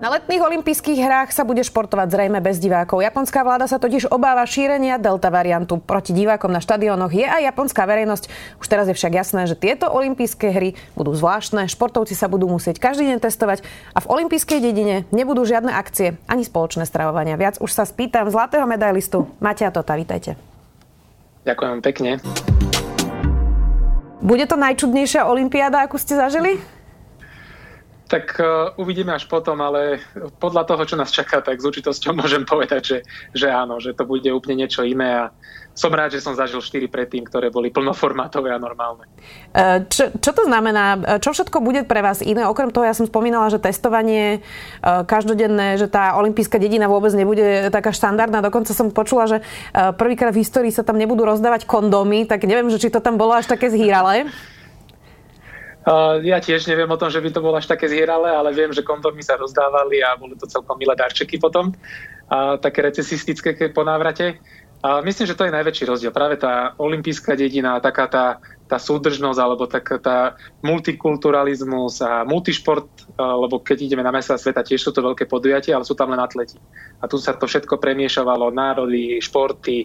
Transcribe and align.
Na 0.00 0.08
letných 0.08 0.40
olympijských 0.40 0.96
hrách 0.96 1.28
sa 1.28 1.44
bude 1.44 1.60
športovať 1.60 2.08
zrejme 2.08 2.40
bez 2.40 2.56
divákov. 2.56 3.04
Japonská 3.04 3.44
vláda 3.44 3.68
sa 3.68 3.76
totiž 3.76 4.08
obáva 4.08 4.48
šírenia 4.48 4.96
delta 4.96 5.28
variantu. 5.28 5.76
Proti 5.76 6.16
divákom 6.16 6.48
na 6.48 6.64
štadiónoch 6.64 7.12
je 7.12 7.28
aj 7.28 7.52
japonská 7.52 7.84
verejnosť. 7.84 8.32
Už 8.56 8.64
teraz 8.64 8.88
je 8.88 8.96
však 8.96 9.12
jasné, 9.12 9.44
že 9.44 9.60
tieto 9.60 9.92
olympijské 9.92 10.56
hry 10.56 10.72
budú 10.96 11.12
zvláštne. 11.12 11.68
Športovci 11.68 12.16
sa 12.16 12.32
budú 12.32 12.48
musieť 12.48 12.80
každý 12.80 13.12
deň 13.12 13.20
testovať 13.20 13.60
a 13.92 14.00
v 14.00 14.08
olympijskej 14.08 14.64
dedine 14.64 15.04
nebudú 15.12 15.44
žiadne 15.44 15.68
akcie 15.68 16.16
ani 16.24 16.48
spoločné 16.48 16.88
stravovania. 16.88 17.36
Viac 17.36 17.60
už 17.60 17.68
sa 17.68 17.84
spýtam 17.84 18.32
zlatého 18.32 18.64
medailistu 18.64 19.28
Matia 19.36 19.68
Tota. 19.68 20.00
Vítajte. 20.00 20.40
Ďakujem 21.44 21.78
pekne. 21.84 22.10
Bude 24.24 24.48
to 24.48 24.56
najčudnejšia 24.56 25.28
olympiáda, 25.28 25.84
akú 25.84 26.00
ste 26.00 26.16
zažili? 26.16 26.79
Tak 28.10 28.42
uh, 28.42 28.74
uvidíme 28.74 29.14
až 29.14 29.30
potom, 29.30 29.54
ale 29.62 30.02
podľa 30.42 30.66
toho, 30.66 30.82
čo 30.82 30.98
nás 30.98 31.14
čaká, 31.14 31.38
tak 31.38 31.62
s 31.62 31.64
určitosťou 31.64 32.10
môžem 32.20 32.42
povedať, 32.42 32.82
že, 32.82 32.98
že 33.30 33.46
áno, 33.46 33.78
že 33.78 33.94
to 33.94 34.02
bude 34.02 34.26
úplne 34.34 34.66
niečo 34.66 34.82
iné 34.82 35.14
a 35.14 35.24
som 35.70 35.94
rád, 35.94 36.18
že 36.18 36.20
som 36.20 36.34
zažil 36.34 36.58
4 36.58 36.90
predtým, 36.90 37.22
ktoré 37.22 37.48
boli 37.48 37.70
plnoformátové 37.70 38.50
a 38.50 38.58
normálne. 38.58 39.06
E, 39.54 39.86
čo, 39.86 40.10
čo 40.18 40.30
to 40.34 40.44
znamená? 40.44 40.98
Čo 41.22 41.30
všetko 41.30 41.62
bude 41.62 41.86
pre 41.86 42.02
vás 42.02 42.20
iné? 42.20 42.44
Okrem 42.44 42.74
toho, 42.74 42.84
ja 42.84 42.92
som 42.92 43.06
spomínala, 43.06 43.48
že 43.48 43.62
testovanie 43.62 44.24
e, 44.36 44.38
každodenné, 44.82 45.78
že 45.78 45.86
tá 45.86 46.18
olimpijská 46.18 46.58
dedina 46.58 46.90
vôbec 46.90 47.14
nebude 47.14 47.70
taká 47.70 47.94
štandardná. 47.94 48.42
Dokonca 48.42 48.74
som 48.74 48.90
počula, 48.90 49.30
že 49.30 49.38
prvýkrát 49.72 50.34
v 50.34 50.42
histórii 50.42 50.74
sa 50.74 50.82
tam 50.82 50.98
nebudú 50.98 51.22
rozdávať 51.22 51.64
kondómy, 51.64 52.26
tak 52.26 52.44
neviem, 52.44 52.68
že 52.68 52.82
či 52.82 52.90
to 52.90 52.98
tam 52.98 53.14
bolo 53.14 53.38
až 53.38 53.46
také 53.46 53.70
zhýrale. 53.70 54.26
Ja 56.22 56.38
tiež 56.38 56.70
neviem 56.70 56.86
o 56.86 57.00
tom, 57.00 57.10
že 57.10 57.18
by 57.18 57.34
to 57.34 57.42
bolo 57.42 57.58
až 57.58 57.66
také 57.66 57.90
zhierale, 57.90 58.30
ale 58.30 58.54
viem, 58.54 58.70
že 58.70 58.86
kondomy 58.86 59.26
sa 59.26 59.34
rozdávali 59.34 59.98
a 60.04 60.14
boli 60.14 60.38
to 60.38 60.46
celkom 60.46 60.78
milé 60.78 60.94
darčeky 60.94 61.40
potom, 61.42 61.74
uh, 61.74 62.54
také 62.62 62.86
recesistické 62.86 63.58
po 63.74 63.82
návrate. 63.82 64.38
A 64.80 65.04
myslím, 65.04 65.28
že 65.28 65.36
to 65.36 65.44
je 65.44 65.52
najväčší 65.52 65.84
rozdiel. 65.92 66.08
Práve 66.08 66.40
tá 66.40 66.72
olimpijská 66.80 67.36
dedina, 67.36 67.76
taká 67.84 68.08
tá, 68.08 68.40
tá 68.64 68.80
súdržnosť, 68.80 69.36
alebo 69.36 69.68
taká 69.68 70.00
tá 70.00 70.40
multikulturalizmus 70.64 72.00
a 72.00 72.24
multišport, 72.24 72.88
lebo 73.20 73.60
keď 73.60 73.76
ideme 73.84 74.00
na 74.00 74.08
mesta 74.08 74.40
sveta, 74.40 74.64
tiež 74.64 74.80
sú 74.80 74.90
to 74.96 75.04
veľké 75.04 75.28
podujatia, 75.28 75.76
ale 75.76 75.84
sú 75.84 75.92
tam 75.92 76.16
len 76.16 76.22
atleti. 76.22 76.56
A 76.96 77.04
tu 77.04 77.20
sa 77.20 77.36
to 77.36 77.44
všetko 77.44 77.76
premiešavalo, 77.76 78.48
národy, 78.48 79.20
športy, 79.20 79.84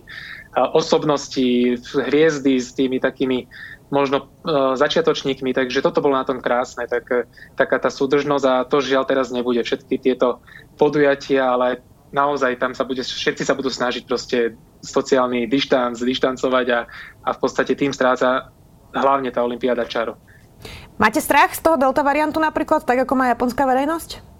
osobnosti, 0.56 1.76
hviezdy 1.92 2.56
s 2.56 2.72
tými 2.72 3.03
takými 3.03 3.52
možno 3.94 4.25
uh, 4.25 4.73
začiatočníkmi, 4.73 5.53
takže 5.53 5.86
toto 5.86 6.02
bolo 6.02 6.17
na 6.17 6.25
tom 6.25 6.41
krásne, 6.41 6.89
tak, 6.89 7.05
e, 7.14 7.30
taká 7.53 7.78
tá 7.78 7.94
súdržnosť 7.94 8.45
a 8.50 8.53
to 8.66 8.81
žiaľ 8.81 9.05
teraz 9.05 9.30
nebude. 9.30 9.61
Všetky 9.61 10.02
tieto 10.02 10.42
podujatia, 10.75 11.53
ale 11.53 11.86
naozaj 12.09 12.58
tam 12.58 12.73
sa 12.73 12.81
bude, 12.81 13.05
všetci 13.05 13.45
sa 13.45 13.53
budú 13.53 13.69
snažiť 13.69 14.09
proste 14.09 14.58
sociálny 14.81 15.45
dištanc, 15.45 16.02
dištancovať 16.02 16.66
a, 16.73 16.80
a 17.25 17.30
v 17.33 17.39
podstate 17.39 17.77
tým 17.77 17.94
stráca 17.94 18.50
hlavne 18.95 19.30
tá 19.30 19.45
Olympiáda 19.45 19.86
čaro. 19.86 20.17
Máte 20.95 21.20
strach 21.20 21.52
z 21.53 21.61
toho 21.61 21.75
delta 21.75 22.02
variantu 22.02 22.39
napríklad, 22.39 22.88
tak 22.88 23.03
ako 23.03 23.14
má 23.14 23.30
japonská 23.36 23.67
verejnosť? 23.67 24.36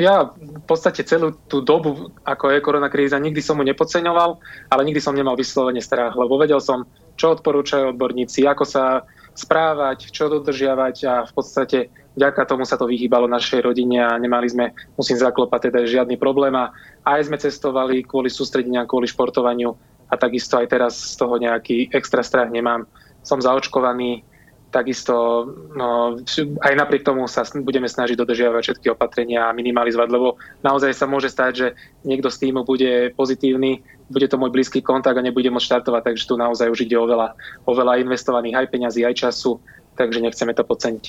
Ja 0.00 0.32
v 0.32 0.64
podstate 0.64 1.04
celú 1.04 1.36
tú 1.44 1.60
dobu, 1.60 2.08
ako 2.24 2.56
je 2.56 2.64
koronakríza, 2.64 3.20
nikdy 3.20 3.44
som 3.44 3.60
mu 3.60 3.68
nepodceňoval, 3.68 4.40
ale 4.72 4.82
nikdy 4.88 4.96
som 4.96 5.12
nemal 5.12 5.36
vyslovene 5.36 5.84
strach, 5.84 6.16
lebo 6.16 6.40
vedel 6.40 6.56
som, 6.56 6.88
čo 7.18 7.34
odporúčajú 7.34 7.92
odborníci, 7.92 8.46
ako 8.46 8.64
sa 8.64 9.02
správať, 9.34 10.14
čo 10.14 10.30
dodržiavať 10.30 10.96
a 11.06 11.14
v 11.26 11.32
podstate 11.34 11.78
vďaka 12.18 12.42
tomu 12.46 12.66
sa 12.66 12.74
to 12.74 12.90
vyhýbalo 12.90 13.30
našej 13.30 13.62
rodine 13.62 14.02
a 14.02 14.18
nemali 14.18 14.50
sme, 14.50 14.74
musím 14.98 15.18
zaklopať, 15.18 15.70
teda 15.70 15.86
žiadny 15.86 16.18
problém 16.18 16.54
a 16.54 16.74
aj 17.06 17.30
sme 17.30 17.38
cestovali 17.38 18.02
kvôli 18.02 18.30
sústredenia, 18.30 18.86
kvôli 18.86 19.06
športovaniu 19.06 19.74
a 20.10 20.14
takisto 20.18 20.58
aj 20.58 20.66
teraz 20.70 20.94
z 20.94 21.14
toho 21.18 21.38
nejaký 21.38 21.90
extra 21.94 22.22
strach 22.26 22.50
nemám. 22.50 22.86
Som 23.22 23.38
zaočkovaný, 23.38 24.26
takisto 24.68 25.48
no, 25.72 26.20
aj 26.60 26.74
napriek 26.76 27.00
tomu 27.04 27.24
sa 27.24 27.44
budeme 27.64 27.88
snažiť 27.88 28.16
dodržiavať 28.20 28.62
všetky 28.62 28.86
opatrenia 28.92 29.48
a 29.48 29.56
minimalizovať, 29.56 30.08
lebo 30.12 30.36
naozaj 30.60 30.92
sa 30.92 31.08
môže 31.08 31.32
stať, 31.32 31.52
že 31.56 31.66
niekto 32.04 32.28
z 32.28 32.48
týmu 32.48 32.68
bude 32.68 33.16
pozitívny, 33.16 33.80
bude 34.12 34.28
to 34.28 34.36
môj 34.36 34.52
blízky 34.52 34.84
kontakt 34.84 35.16
a 35.16 35.24
nebude 35.24 35.48
môcť 35.48 35.68
štartovať, 35.72 36.12
takže 36.12 36.28
tu 36.28 36.34
naozaj 36.36 36.68
už 36.68 36.84
ide 36.84 36.96
o 37.00 37.08
veľa, 37.08 37.32
o 37.64 37.72
veľa 37.72 38.00
investovaných 38.04 38.60
aj 38.60 38.66
peňazí, 38.68 39.00
aj 39.08 39.14
času, 39.16 39.56
takže 39.96 40.20
nechceme 40.20 40.52
to 40.52 40.62
podceniť. 40.68 41.04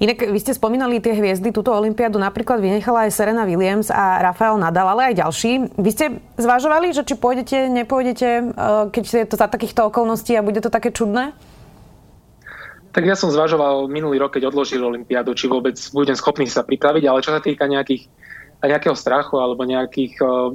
Inak 0.00 0.30
vy 0.30 0.38
ste 0.38 0.54
spomínali 0.54 1.02
tie 1.02 1.12
hviezdy, 1.12 1.50
túto 1.50 1.74
olympiádu 1.74 2.16
napríklad 2.16 2.62
vynechala 2.62 3.10
aj 3.10 3.12
Serena 3.12 3.42
Williams 3.42 3.90
a 3.90 4.22
Rafael 4.22 4.54
Nadal, 4.56 4.86
ale 4.96 5.12
aj 5.12 5.26
ďalší. 5.26 5.50
Vy 5.76 5.90
ste 5.90 6.06
zvažovali, 6.38 6.94
že 6.94 7.02
či 7.02 7.18
pôjdete, 7.18 7.68
nepôjdete, 7.68 8.28
eh, 8.38 8.82
keď 8.94 9.04
je 9.04 9.26
to 9.28 9.36
za 9.36 9.50
takýchto 9.50 9.90
okolností 9.90 10.38
a 10.38 10.46
bude 10.46 10.62
to 10.62 10.72
také 10.72 10.94
čudné? 10.94 11.34
Tak 12.90 13.06
ja 13.06 13.14
som 13.14 13.30
zvažoval 13.30 13.86
minulý 13.86 14.18
rok, 14.18 14.34
keď 14.34 14.50
odložil 14.50 14.82
Olympiádu, 14.82 15.30
či 15.38 15.46
vôbec 15.46 15.78
budem 15.94 16.18
schopný 16.18 16.50
sa 16.50 16.66
pripraviť, 16.66 17.06
ale 17.06 17.22
čo 17.22 17.30
sa 17.30 17.38
týka 17.38 17.70
nejakých, 17.70 18.10
nejakého 18.66 18.98
strachu 18.98 19.38
alebo 19.38 19.62
nejakých, 19.62 20.18
eh, 20.18 20.50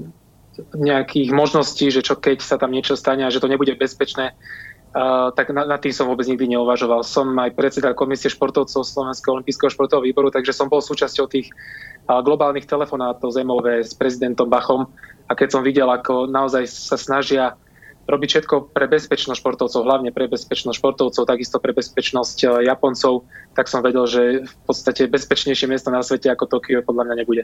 nejakých 0.76 1.32
možností, 1.32 1.88
že 1.88 2.04
čo 2.04 2.20
keď 2.20 2.44
sa 2.44 2.60
tam 2.60 2.76
niečo 2.76 3.00
stane 3.00 3.24
a 3.24 3.32
že 3.32 3.40
to 3.40 3.48
nebude 3.48 3.72
bezpečné, 3.80 4.36
eh, 4.36 5.28
tak 5.32 5.56
nad 5.56 5.80
tým 5.80 5.96
som 5.96 6.12
vôbec 6.12 6.28
nikdy 6.28 6.60
neuvažoval. 6.60 7.08
Som 7.08 7.32
aj 7.40 7.56
predseda 7.56 7.96
komisie 7.96 8.28
športovcov 8.28 8.84
Slovenského 8.84 9.40
olympijského 9.40 9.72
športového 9.72 10.04
výboru, 10.04 10.28
takže 10.28 10.52
som 10.52 10.68
bol 10.68 10.84
súčasťou 10.84 11.32
tých 11.32 11.48
eh, 11.56 12.20
globálnych 12.20 12.68
telefonátov 12.68 13.32
z 13.32 13.48
MOV 13.48 13.80
s 13.80 13.96
prezidentom 13.96 14.52
Bachom 14.52 14.92
a 15.26 15.32
keď 15.40 15.56
som 15.56 15.64
videl, 15.64 15.88
ako 15.88 16.28
naozaj 16.28 16.68
sa 16.68 17.00
snažia 17.00 17.56
robiť 18.06 18.30
všetko 18.38 18.56
pre 18.70 18.86
bezpečnosť 18.86 19.42
športovcov, 19.42 19.82
hlavne 19.82 20.14
pre 20.14 20.30
bezpečnosť 20.30 20.78
športovcov, 20.78 21.26
takisto 21.26 21.58
pre 21.58 21.74
bezpečnosť 21.74 22.38
e, 22.46 22.46
Japoncov, 22.70 23.26
tak 23.58 23.66
som 23.66 23.82
vedel, 23.82 24.06
že 24.06 24.22
v 24.46 24.54
podstate 24.70 25.10
bezpečnejšie 25.10 25.66
miesto 25.66 25.90
na 25.90 26.06
svete 26.06 26.30
ako 26.30 26.46
Tokio 26.46 26.86
podľa 26.86 27.10
mňa 27.10 27.16
nebude. 27.18 27.44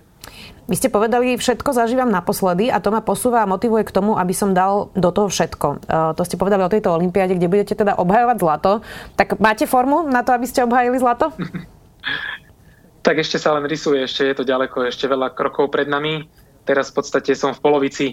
Vy 0.69 0.75
ste 0.77 0.94
povedali, 0.94 1.33
všetko 1.33 1.73
zažívam 1.73 2.13
naposledy 2.13 2.69
a 2.69 2.77
to 2.77 2.94
ma 2.94 3.01
posúva 3.01 3.41
a 3.41 3.49
motivuje 3.49 3.81
k 3.89 3.95
tomu, 3.95 4.22
aby 4.22 4.33
som 4.38 4.53
dal 4.53 4.94
do 4.94 5.09
toho 5.09 5.33
všetko. 5.33 5.67
Uh, 5.89 6.13
to 6.13 6.22
ste 6.29 6.38
povedali 6.38 6.61
o 6.61 6.69
tejto 6.69 6.93
olympiáde, 6.93 7.33
kde 7.41 7.49
budete 7.49 7.73
teda 7.73 7.97
obhajovať 7.97 8.38
zlato. 8.38 8.72
Tak 9.17 9.41
máte 9.41 9.66
formu 9.66 10.05
na 10.05 10.22
to, 10.22 10.38
aby 10.38 10.45
ste 10.45 10.61
obhajili 10.61 11.01
zlato? 11.01 11.33
tak 13.05 13.17
ešte 13.17 13.41
sa 13.41 13.57
len 13.57 13.66
rysuje, 13.66 14.05
ešte 14.05 14.29
je 14.29 14.35
to 14.38 14.45
ďaleko, 14.45 14.85
ešte 14.85 15.09
veľa 15.09 15.33
krokov 15.33 15.73
pred 15.73 15.89
nami. 15.89 16.29
Teraz 16.61 16.93
v 16.93 17.01
podstate 17.01 17.33
som 17.33 17.57
v 17.57 17.63
polovici 17.66 18.05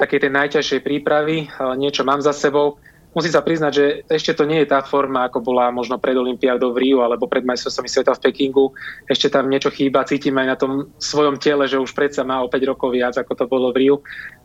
takej 0.00 0.24
tej 0.24 0.32
najťažšej 0.32 0.80
prípravy, 0.80 1.52
niečo 1.76 2.08
mám 2.08 2.24
za 2.24 2.32
sebou. 2.32 2.80
Musím 3.10 3.34
sa 3.34 3.42
priznať, 3.42 3.72
že 3.74 3.84
ešte 4.06 4.38
to 4.38 4.46
nie 4.46 4.62
je 4.62 4.70
tá 4.70 4.86
forma, 4.86 5.26
ako 5.26 5.42
bola 5.42 5.66
možno 5.74 5.98
pred 5.98 6.14
Olympiádou 6.14 6.70
v 6.70 6.78
Riu 6.78 6.98
alebo 7.02 7.26
pred 7.26 7.42
majstrovstvami 7.42 7.90
sveta 7.90 8.14
v 8.14 8.22
Pekingu. 8.30 8.70
Ešte 9.10 9.26
tam 9.34 9.50
niečo 9.50 9.66
chýba, 9.74 10.06
cítim 10.06 10.38
aj 10.38 10.46
na 10.46 10.54
tom 10.54 10.94
svojom 10.94 11.34
tele, 11.42 11.66
že 11.66 11.82
už 11.82 11.90
predsa 11.90 12.22
má 12.22 12.38
o 12.38 12.46
5 12.46 12.70
rokov 12.70 12.94
viac, 12.94 13.18
ako 13.18 13.32
to 13.34 13.44
bolo 13.50 13.74
v 13.74 13.82
Riu 13.82 13.96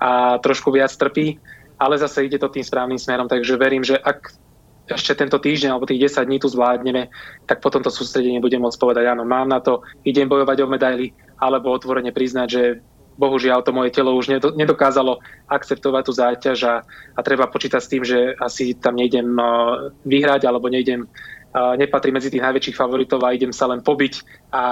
a 0.02 0.42
trošku 0.42 0.74
viac 0.74 0.90
trpí, 0.98 1.38
ale 1.78 2.02
zase 2.02 2.26
ide 2.26 2.42
to 2.42 2.50
tým 2.50 2.66
správnym 2.66 2.98
smerom, 2.98 3.30
takže 3.30 3.54
verím, 3.54 3.86
že 3.86 4.02
ak 4.02 4.34
ešte 4.86 5.14
tento 5.14 5.38
týždeň 5.38 5.70
alebo 5.74 5.86
tých 5.86 6.10
10 6.10 6.26
dní 6.26 6.38
tu 6.42 6.50
zvládneme, 6.50 7.10
tak 7.46 7.62
potom 7.62 7.86
to 7.86 7.94
sústredenie 7.94 8.42
budem 8.42 8.66
môcť 8.66 8.82
povedať, 8.82 9.06
áno, 9.14 9.26
mám 9.26 9.46
na 9.46 9.62
to, 9.62 9.86
idem 10.06 10.26
bojovať 10.26 10.58
o 10.62 10.70
medaily, 10.70 11.14
alebo 11.38 11.70
otvorene 11.70 12.10
priznať, 12.10 12.48
že 12.50 12.62
bohužiaľ 13.16 13.64
to 13.64 13.72
moje 13.72 13.96
telo 13.96 14.16
už 14.16 14.28
nedokázalo 14.56 15.24
akceptovať 15.48 16.04
tú 16.04 16.14
záťaž 16.14 16.60
a, 16.68 16.76
a 17.16 17.20
treba 17.24 17.48
počítať 17.48 17.82
s 17.82 17.92
tým, 17.92 18.04
že 18.04 18.36
asi 18.40 18.76
tam 18.76 19.00
nejdem 19.00 19.36
vyhrať 20.04 20.48
alebo 20.48 20.68
nejdem 20.68 21.08
nepatrí 21.56 22.12
medzi 22.12 22.28
tých 22.28 22.44
najväčších 22.44 22.76
favoritov 22.76 23.24
a 23.24 23.32
idem 23.32 23.56
sa 23.56 23.72
len 23.72 23.80
pobiť 23.80 24.14
a 24.52 24.64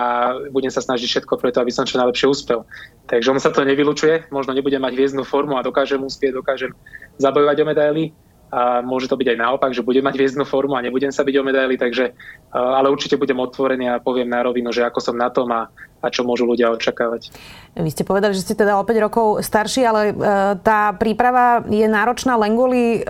budem 0.51 0.67
sa 0.67 0.83
snažiť 0.83 1.07
všetko 1.07 1.39
preto, 1.39 1.63
aby 1.63 1.71
som 1.71 1.87
čo 1.87 1.95
najlepšie 1.95 2.27
úspel. 2.27 2.67
Takže 3.07 3.31
on 3.31 3.39
sa 3.39 3.55
to 3.55 3.63
nevylučuje, 3.63 4.27
možno 4.35 4.51
nebudem 4.51 4.83
mať 4.83 4.99
hviezdnu 4.99 5.23
formu 5.23 5.55
a 5.55 5.63
dokážem 5.63 6.03
úspieť, 6.03 6.35
dokážem 6.35 6.75
zabojovať 7.23 7.57
o 7.63 7.65
medaily, 7.71 8.03
a 8.53 8.85
môže 8.85 9.09
to 9.09 9.17
byť 9.17 9.33
aj 9.33 9.37
naopak, 9.41 9.73
že 9.73 9.81
budem 9.81 10.05
mať 10.05 10.13
hviezdnu 10.13 10.45
formu 10.45 10.77
a 10.77 10.85
nebudem 10.85 11.09
sa 11.09 11.25
byť 11.25 11.35
o 11.41 11.43
medaily, 11.43 11.73
takže, 11.73 12.13
ale 12.53 12.93
určite 12.93 13.17
budem 13.17 13.41
otvorený 13.41 13.89
a 13.89 13.97
poviem 13.97 14.29
na 14.29 14.45
rovinu, 14.45 14.69
že 14.69 14.85
ako 14.85 15.01
som 15.01 15.17
na 15.17 15.33
tom 15.33 15.49
a, 15.49 15.73
a 16.03 16.07
čo 16.13 16.21
môžu 16.21 16.45
ľudia 16.45 16.69
očakávať. 16.69 17.33
Vy 17.73 17.89
ste 17.89 18.05
povedali, 18.05 18.37
že 18.37 18.45
ste 18.45 18.53
teda 18.53 18.77
o 18.77 18.85
5 18.85 19.05
rokov 19.09 19.27
starší, 19.41 19.81
ale 19.81 20.01
e, 20.11 20.13
tá 20.61 20.93
príprava 20.93 21.65
je 21.65 21.89
náročná 21.89 22.37
len 22.37 22.53
kvôli 22.53 23.01
e, 23.01 23.09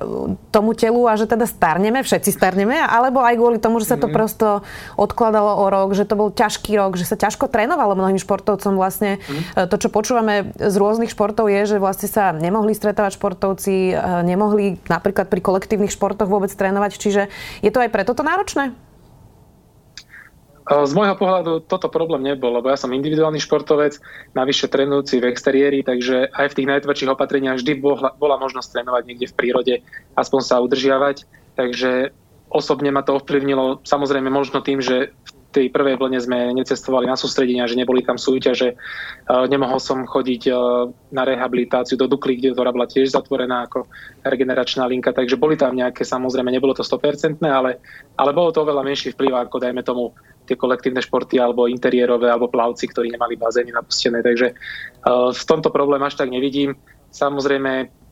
tomu 0.56 0.72
telu 0.72 1.04
a 1.12 1.20
že 1.20 1.28
teda 1.28 1.44
starneme, 1.44 2.00
všetci 2.00 2.32
starneme, 2.32 2.80
alebo 2.80 3.20
aj 3.20 3.36
kvôli 3.36 3.60
tomu, 3.60 3.84
že 3.84 3.92
sa 3.92 4.00
to 4.00 4.08
mm-hmm. 4.08 4.16
prosto 4.16 4.64
odkladalo 4.96 5.60
o 5.60 5.66
rok, 5.68 5.92
že 5.92 6.08
to 6.08 6.16
bol 6.16 6.32
ťažký 6.32 6.80
rok, 6.80 6.96
že 6.96 7.04
sa 7.04 7.20
ťažko 7.20 7.52
trénovalo 7.52 8.00
mnohým 8.00 8.22
športovcom. 8.22 8.80
Vlastne 8.80 9.20
mm-hmm. 9.20 9.68
to, 9.68 9.76
čo 9.76 9.92
počúvame 9.92 10.56
z 10.56 10.76
rôznych 10.80 11.12
športov 11.12 11.52
je, 11.52 11.76
že 11.76 11.84
vlastne 11.84 12.08
sa 12.08 12.32
nemohli 12.32 12.72
stretávať 12.72 13.20
športovci, 13.20 13.92
nemohli 14.24 14.80
napríklad 14.88 15.33
pri 15.34 15.42
kolektívnych 15.42 15.90
športoch 15.90 16.30
vôbec 16.30 16.54
trénovať, 16.54 17.02
čiže 17.02 17.34
je 17.66 17.72
to 17.74 17.82
aj 17.82 17.90
preto 17.90 18.14
to 18.14 18.22
náročné? 18.22 18.78
Z 20.64 20.96
môjho 20.96 21.20
pohľadu 21.20 21.68
toto 21.68 21.92
problém 21.92 22.24
nebol, 22.24 22.56
lebo 22.56 22.72
ja 22.72 22.80
som 22.80 22.94
individuálny 22.94 23.36
športovec, 23.42 24.00
navyše 24.32 24.72
trénujúci 24.72 25.20
v 25.20 25.28
exteriéri, 25.28 25.84
takže 25.84 26.32
aj 26.32 26.54
v 26.54 26.58
tých 26.62 26.70
najtvrdších 26.72 27.12
opatreniach 27.12 27.60
vždy 27.60 27.84
bola 28.16 28.36
možnosť 28.40 28.80
trénovať 28.80 29.04
niekde 29.04 29.28
v 29.28 29.36
prírode, 29.36 29.76
aspoň 30.16 30.40
sa 30.40 30.64
udržiavať. 30.64 31.28
Takže 31.60 32.16
osobne 32.48 32.96
ma 32.96 33.04
to 33.04 33.20
ovplyvnilo 33.20 33.84
samozrejme 33.84 34.32
možno 34.32 34.64
tým, 34.64 34.80
že 34.80 35.12
tej 35.54 35.70
prvej 35.70 36.02
vlne 36.02 36.18
sme 36.18 36.50
necestovali 36.58 37.06
na 37.06 37.14
sústredenia, 37.14 37.70
že 37.70 37.78
neboli 37.78 38.02
tam 38.02 38.18
súťaže. 38.18 38.74
Nemohol 39.30 39.78
som 39.78 40.10
chodiť 40.10 40.50
na 41.14 41.24
rehabilitáciu 41.24 41.94
do 41.94 42.10
Dukly, 42.10 42.42
kde 42.42 42.58
to 42.58 42.66
bola 42.66 42.90
tiež 42.90 43.14
zatvorená 43.14 43.70
ako 43.70 43.86
regeneračná 44.26 44.90
linka, 44.90 45.14
takže 45.14 45.38
boli 45.38 45.54
tam 45.54 45.78
nejaké, 45.78 46.02
samozrejme 46.02 46.50
nebolo 46.50 46.74
to 46.74 46.82
100%, 46.82 47.38
ale, 47.46 47.78
ale 48.18 48.32
bolo 48.34 48.50
to 48.50 48.66
oveľa 48.66 48.82
menší 48.82 49.14
vplyv 49.14 49.46
ako 49.46 49.62
dajme 49.62 49.86
tomu 49.86 50.18
tie 50.50 50.58
kolektívne 50.58 51.00
športy 51.00 51.38
alebo 51.38 51.70
interiérové 51.70 52.28
alebo 52.28 52.50
plavci, 52.50 52.90
ktorí 52.90 53.14
nemali 53.14 53.38
bazény 53.38 53.72
napustené. 53.72 54.20
Takže 54.26 54.52
v 55.32 55.44
tomto 55.46 55.70
problém 55.70 56.02
až 56.04 56.18
tak 56.18 56.34
nevidím. 56.34 56.76
Samozrejme, 57.14 58.03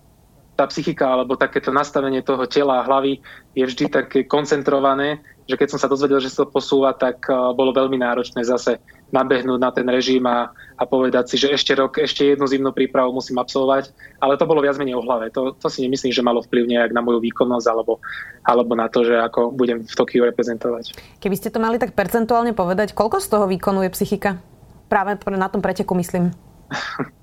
tá 0.62 0.70
psychika 0.70 1.10
alebo 1.10 1.34
takéto 1.34 1.74
nastavenie 1.74 2.22
toho 2.22 2.46
tela 2.46 2.78
a 2.78 2.86
hlavy 2.86 3.18
je 3.58 3.66
vždy 3.66 3.90
také 3.90 4.30
koncentrované, 4.30 5.18
že 5.50 5.58
keď 5.58 5.74
som 5.74 5.82
sa 5.82 5.90
dozvedel, 5.90 6.22
že 6.22 6.30
sa 6.30 6.46
to 6.46 6.54
posúva, 6.54 6.94
tak 6.94 7.26
eh, 7.26 7.34
bolo 7.58 7.74
veľmi 7.74 7.98
náročné 7.98 8.46
zase 8.46 8.78
nabehnúť 9.10 9.60
na 9.60 9.74
ten 9.74 9.84
režim 9.90 10.22
a, 10.30 10.54
a 10.78 10.84
povedať 10.86 11.34
si, 11.34 11.36
že 11.42 11.52
ešte 11.52 11.74
rok, 11.74 11.98
ešte 11.98 12.24
jednu 12.24 12.46
zimnú 12.48 12.72
prípravu 12.72 13.12
musím 13.12 13.42
absolvovať. 13.42 13.92
Ale 14.24 14.40
to 14.40 14.48
bolo 14.48 14.64
viac 14.64 14.80
menej 14.80 14.96
o 14.96 15.04
hlave. 15.04 15.28
To, 15.36 15.52
to 15.52 15.68
si 15.68 15.84
nemyslím, 15.84 16.16
že 16.16 16.24
malo 16.24 16.40
vplyv 16.40 16.64
nejak 16.64 16.96
na 16.96 17.04
moju 17.04 17.20
výkonnosť 17.20 17.68
alebo, 17.68 18.00
alebo 18.46 18.72
na 18.78 18.88
to, 18.88 19.04
že 19.04 19.20
ako 19.20 19.52
budem 19.52 19.84
v 19.84 19.94
Tokiu 19.98 20.24
reprezentovať. 20.24 20.96
Keby 21.20 21.36
ste 21.36 21.52
to 21.52 21.60
mali 21.60 21.76
tak 21.76 21.92
percentuálne 21.92 22.56
povedať, 22.56 22.96
koľko 22.96 23.20
z 23.20 23.28
toho 23.28 23.46
výkonu 23.52 23.84
je 23.84 23.92
psychika? 23.92 24.40
Práve 24.88 25.20
na 25.28 25.52
tom 25.52 25.60
preteku 25.60 25.92
myslím. 26.00 26.32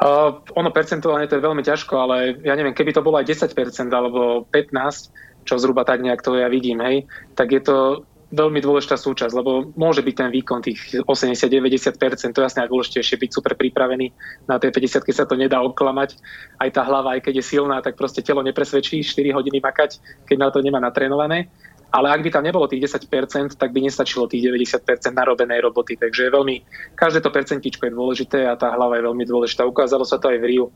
Uh, 0.00 0.40
ono 0.56 0.72
percentuálne 0.72 1.28
to 1.28 1.36
je 1.36 1.46
veľmi 1.46 1.62
ťažko, 1.62 1.94
ale 1.94 2.16
ja 2.42 2.56
neviem, 2.56 2.74
keby 2.74 2.96
to 2.96 3.04
bolo 3.04 3.20
aj 3.20 3.28
10% 3.28 3.92
alebo 3.92 4.48
15%, 4.50 5.12
čo 5.42 5.58
zhruba 5.58 5.82
tak 5.82 6.00
nejak 6.02 6.22
to 6.22 6.38
ja 6.38 6.46
vidím, 6.46 6.78
hej, 6.80 7.06
tak 7.34 7.50
je 7.50 7.62
to 7.62 7.76
veľmi 8.32 8.64
dôležitá 8.64 8.96
súčasť, 8.96 9.36
lebo 9.36 9.76
môže 9.76 10.00
byť 10.00 10.14
ten 10.16 10.30
výkon 10.32 10.64
tých 10.64 11.04
80-90%, 11.04 12.32
to 12.32 12.40
jasne 12.40 12.64
dôležitejšie 12.64 13.20
byť 13.20 13.30
super 13.30 13.52
pripravený. 13.52 14.08
Na 14.48 14.56
tej 14.56 14.72
50 14.72 15.04
sa 15.12 15.28
to 15.28 15.36
nedá 15.36 15.60
obklamať. 15.60 16.16
Aj 16.56 16.72
tá 16.72 16.80
hlava, 16.82 17.12
aj 17.12 17.28
keď 17.28 17.44
je 17.44 17.44
silná, 17.44 17.84
tak 17.84 18.00
proste 18.00 18.24
telo 18.24 18.40
nepresvedčí 18.40 19.04
4 19.04 19.36
hodiny 19.36 19.60
makať, 19.60 20.00
keď 20.24 20.36
na 20.40 20.48
to 20.48 20.64
nemá 20.64 20.80
natrénované. 20.80 21.52
Ale 21.92 22.08
ak 22.08 22.24
by 22.24 22.30
tam 22.32 22.44
nebolo 22.48 22.64
tých 22.64 22.88
10%, 22.88 23.60
tak 23.60 23.70
by 23.76 23.84
nestačilo 23.84 24.24
tých 24.24 24.48
90% 24.48 24.80
narobenej 25.12 25.60
roboty. 25.60 26.00
Takže 26.00 26.28
je 26.28 26.30
veľmi, 26.32 26.56
každé 26.96 27.20
to 27.20 27.28
percentičko 27.28 27.84
je 27.84 27.92
dôležité 27.92 28.48
a 28.48 28.56
tá 28.56 28.72
hlava 28.72 28.96
je 28.96 29.04
veľmi 29.04 29.24
dôležitá. 29.28 29.68
Ukázalo 29.68 30.08
sa 30.08 30.16
to 30.16 30.32
aj 30.32 30.40
v 30.40 30.48
Riu, 30.48 30.66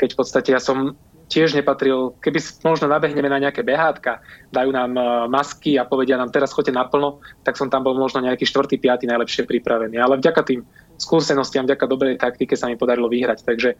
keď 0.00 0.16
v 0.16 0.18
podstate 0.18 0.50
ja 0.56 0.60
som 0.64 0.96
tiež 1.32 1.56
nepatril, 1.56 2.12
keby 2.20 2.40
možno 2.60 2.92
nabehneme 2.92 3.24
na 3.24 3.40
nejaké 3.40 3.64
behátka, 3.64 4.20
dajú 4.52 4.68
nám 4.68 4.92
e, 4.92 5.02
masky 5.32 5.80
a 5.80 5.88
povedia 5.88 6.20
nám 6.20 6.28
teraz 6.28 6.52
choďte 6.52 6.76
naplno, 6.76 7.24
tak 7.40 7.56
som 7.56 7.72
tam 7.72 7.80
bol 7.80 7.96
možno 7.96 8.20
nejaký 8.20 8.44
štvrtý, 8.44 8.76
piatý 8.76 9.08
najlepšie 9.08 9.48
pripravený. 9.48 9.96
Ale 9.96 10.20
vďaka 10.20 10.44
tým 10.44 10.60
skúsenostiam, 11.00 11.64
vďaka 11.64 11.88
dobrej 11.88 12.20
taktike 12.20 12.52
sa 12.52 12.68
mi 12.68 12.76
podarilo 12.76 13.08
vyhrať. 13.08 13.48
Takže 13.48 13.70
e, 13.72 13.76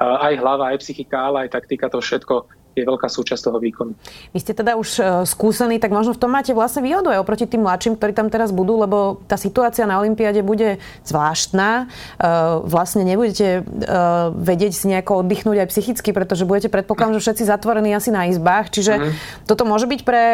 aj 0.00 0.32
hlava, 0.40 0.72
aj 0.72 0.80
psychika, 0.80 1.28
ale 1.28 1.44
aj 1.44 1.52
taktika, 1.52 1.92
to 1.92 2.00
všetko 2.00 2.48
je 2.74 2.82
veľká 2.82 3.06
súčasť 3.06 3.50
toho 3.50 3.58
výkonu. 3.62 3.94
Vy 4.34 4.38
ste 4.42 4.52
teda 4.52 4.74
už 4.74 4.88
e, 4.98 5.02
skúsení, 5.24 5.78
tak 5.78 5.94
možno 5.94 6.12
v 6.12 6.20
tom 6.20 6.30
máte 6.34 6.50
vlastne 6.50 6.82
výhodu 6.82 7.14
aj 7.14 7.22
oproti 7.22 7.46
tým 7.46 7.62
mladším, 7.62 7.94
ktorí 7.94 8.12
tam 8.12 8.28
teraz 8.28 8.50
budú, 8.50 8.82
lebo 8.82 9.22
tá 9.30 9.38
situácia 9.38 9.86
na 9.86 10.02
Olympiáde 10.02 10.42
bude 10.42 10.82
zvláštna. 11.06 11.86
E, 12.18 12.28
vlastne 12.66 13.06
nebudete 13.06 13.62
e, 13.62 13.92
vedieť 14.34 14.72
si 14.74 14.90
nejako 14.90 15.22
oddychnúť 15.22 15.64
aj 15.64 15.68
psychicky, 15.70 16.10
pretože 16.10 16.42
budete 16.42 16.68
predpokladám, 16.68 17.22
že 17.22 17.30
všetci 17.30 17.44
zatvorení 17.46 17.94
asi 17.94 18.10
na 18.10 18.26
izbách. 18.26 18.74
Čiže 18.74 18.92
mm-hmm. 18.98 19.46
toto 19.46 19.62
môže 19.62 19.86
byť 19.86 20.00
pre, 20.02 20.24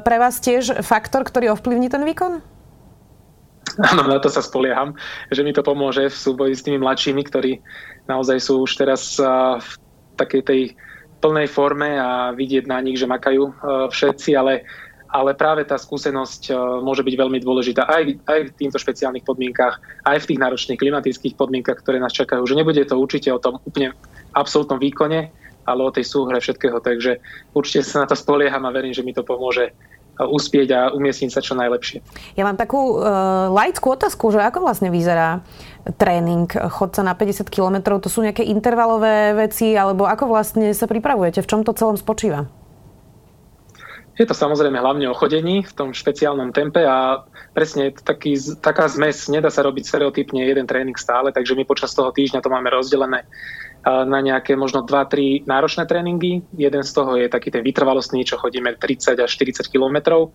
pre 0.00 0.16
vás 0.16 0.40
tiež 0.40 0.80
faktor, 0.80 1.28
ktorý 1.28 1.52
ovplyvní 1.52 1.92
ten 1.92 2.00
výkon? 2.02 2.40
Áno, 3.80 4.04
na 4.04 4.20
to 4.20 4.28
sa 4.28 4.44
spolieham, 4.44 4.92
že 5.32 5.40
mi 5.40 5.52
to 5.56 5.64
pomôže 5.64 6.12
v 6.12 6.16
súboji 6.16 6.52
s 6.52 6.64
tými 6.64 6.76
mladšími, 6.76 7.22
ktorí 7.24 7.56
naozaj 8.04 8.36
sú 8.36 8.68
už 8.68 8.76
teraz 8.76 9.16
v 9.16 9.70
takej 10.20 10.42
tej 10.44 10.60
plnej 11.22 11.46
forme 11.46 11.94
a 11.94 12.34
vidieť 12.34 12.66
na 12.66 12.82
nich, 12.82 12.98
že 12.98 13.06
makajú 13.06 13.42
e, 13.46 13.52
všetci, 13.94 14.34
ale, 14.34 14.66
ale 15.06 15.38
práve 15.38 15.62
tá 15.62 15.78
skúsenosť 15.78 16.50
e, 16.50 16.52
môže 16.82 17.06
byť 17.06 17.14
veľmi 17.14 17.38
dôležitá 17.38 17.86
aj, 17.86 18.02
aj 18.26 18.40
v 18.50 18.54
týchto 18.58 18.82
špeciálnych 18.82 19.22
podmienkach, 19.22 19.78
aj 20.02 20.18
v 20.26 20.28
tých 20.34 20.42
náročných 20.42 20.80
klimatických 20.82 21.38
podmienkach, 21.38 21.78
ktoré 21.78 22.02
nás 22.02 22.10
čakajú. 22.10 22.42
Že 22.42 22.58
nebude 22.58 22.82
to 22.82 22.98
určite 22.98 23.30
o 23.30 23.38
tom 23.38 23.62
úplne 23.62 23.94
absolútnom 24.34 24.82
výkone, 24.82 25.30
ale 25.62 25.80
o 25.86 25.94
tej 25.94 26.02
súhre 26.02 26.42
všetkého. 26.42 26.82
Takže 26.82 27.22
určite 27.54 27.86
sa 27.86 28.02
na 28.02 28.10
to 28.10 28.18
spolieham 28.18 28.66
a 28.66 28.74
verím, 28.74 28.90
že 28.90 29.06
mi 29.06 29.14
to 29.14 29.22
pomôže 29.22 29.70
uspieť 30.26 30.68
a 30.72 30.80
umiestniť 30.92 31.30
sa 31.30 31.40
čo 31.40 31.54
najlepšie. 31.58 32.02
Ja 32.38 32.46
mám 32.46 32.58
takú 32.58 32.98
uh, 32.98 33.50
laickú 33.50 33.94
otázku, 33.94 34.30
že 34.30 34.42
ako 34.42 34.64
vlastne 34.64 34.88
vyzerá 34.92 35.42
tréning 35.98 36.46
chodca 36.50 37.02
na 37.02 37.14
50 37.14 37.50
km? 37.50 37.98
To 37.98 38.08
sú 38.10 38.22
nejaké 38.22 38.46
intervalové 38.46 39.34
veci, 39.34 39.74
alebo 39.74 40.06
ako 40.06 40.30
vlastne 40.30 40.70
sa 40.72 40.86
pripravujete? 40.86 41.42
V 41.42 41.50
čom 41.50 41.60
to 41.66 41.74
celom 41.74 41.98
spočíva? 41.98 42.46
Je 44.12 44.28
to 44.28 44.36
samozrejme 44.36 44.76
hlavne 44.76 45.08
o 45.08 45.16
chodení 45.16 45.64
v 45.64 45.72
tom 45.72 45.96
špeciálnom 45.96 46.52
tempe 46.52 46.84
a 46.84 47.24
presne 47.56 47.96
taký, 47.96 48.36
taká 48.60 48.84
zmes, 48.84 49.32
nedá 49.32 49.48
sa 49.48 49.64
robiť 49.64 49.88
stereotypne 49.88 50.44
jeden 50.44 50.68
tréning 50.68 50.94
stále, 51.00 51.32
takže 51.32 51.56
my 51.56 51.64
počas 51.64 51.96
toho 51.96 52.12
týždňa 52.12 52.44
to 52.44 52.52
máme 52.52 52.68
rozdelené 52.68 53.24
na 53.82 54.20
nejaké 54.22 54.54
možno 54.54 54.86
2-3 54.86 55.42
náročné 55.42 55.90
tréningy. 55.90 56.42
Jeden 56.54 56.82
z 56.86 56.92
toho 56.94 57.18
je 57.18 57.26
taký 57.26 57.50
ten 57.50 57.66
vytrvalostný, 57.66 58.22
čo 58.22 58.38
chodíme 58.38 58.78
30 58.78 59.18
až 59.18 59.30
40 59.34 59.66
km. 59.66 60.30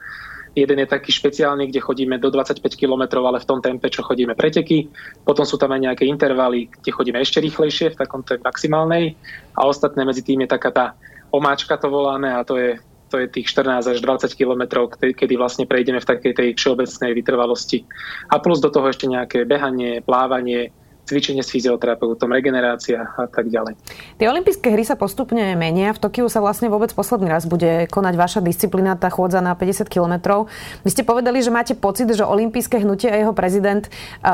Jeden 0.57 0.77
je 0.81 0.87
taký 0.89 1.13
špeciálny, 1.13 1.69
kde 1.69 1.79
chodíme 1.79 2.17
do 2.17 2.33
25 2.33 2.65
km, 2.73 3.21
ale 3.23 3.39
v 3.39 3.45
tom 3.47 3.61
tempe, 3.61 3.93
čo 3.93 4.01
chodíme 4.01 4.33
preteky. 4.33 4.89
Potom 5.21 5.45
sú 5.45 5.55
tam 5.55 5.71
aj 5.71 5.85
nejaké 5.85 6.03
intervaly, 6.09 6.67
kde 6.81 6.91
chodíme 6.91 7.21
ešte 7.21 7.39
rýchlejšie, 7.39 7.93
v 7.93 7.99
takom 7.99 8.25
maximálnej. 8.25 9.13
A 9.53 9.69
ostatné 9.69 10.01
medzi 10.01 10.25
tým 10.25 10.43
je 10.43 10.49
taká 10.49 10.73
tá 10.73 10.85
omáčka 11.29 11.77
to 11.77 11.87
voláme 11.93 12.31
a 12.33 12.41
to 12.43 12.57
je 12.57 12.81
to 13.07 13.23
je 13.23 13.31
tých 13.31 13.47
14 13.55 13.87
až 13.87 14.03
20 14.03 14.35
kilometrov, 14.35 14.91
kedy 14.99 15.39
vlastne 15.39 15.63
prejdeme 15.63 16.03
v 16.03 16.09
takej 16.11 16.33
tej 16.35 16.49
všeobecnej 16.59 17.15
vytrvalosti. 17.15 17.87
A 18.27 18.35
plus 18.43 18.59
do 18.59 18.67
toho 18.67 18.91
ešte 18.91 19.07
nejaké 19.07 19.47
behanie, 19.47 20.03
plávanie, 20.03 20.75
cvičenie 21.07 21.39
s 21.39 21.49
fyzioterapeutom, 21.55 22.27
regenerácia 22.27 23.07
a 23.15 23.31
tak 23.31 23.47
ďalej. 23.47 23.79
Tie 24.19 24.27
olympijské 24.27 24.75
hry 24.75 24.83
sa 24.83 24.99
postupne 24.99 25.55
menia. 25.55 25.95
V 25.95 26.03
Tokiu 26.03 26.27
sa 26.27 26.43
vlastne 26.43 26.67
vôbec 26.67 26.91
posledný 26.91 27.31
raz 27.31 27.47
bude 27.47 27.87
konať 27.87 28.13
vaša 28.19 28.39
disciplína, 28.43 28.99
tá 28.99 29.07
chôdza 29.07 29.39
na 29.39 29.55
50 29.55 29.87
kilometrov. 29.87 30.51
Vy 30.83 30.91
ste 30.91 31.07
povedali, 31.07 31.39
že 31.39 31.47
máte 31.47 31.73
pocit, 31.79 32.11
že 32.11 32.27
olympijské 32.27 32.83
hnutie 32.83 33.07
a 33.07 33.15
jeho 33.15 33.31
prezident 33.31 33.87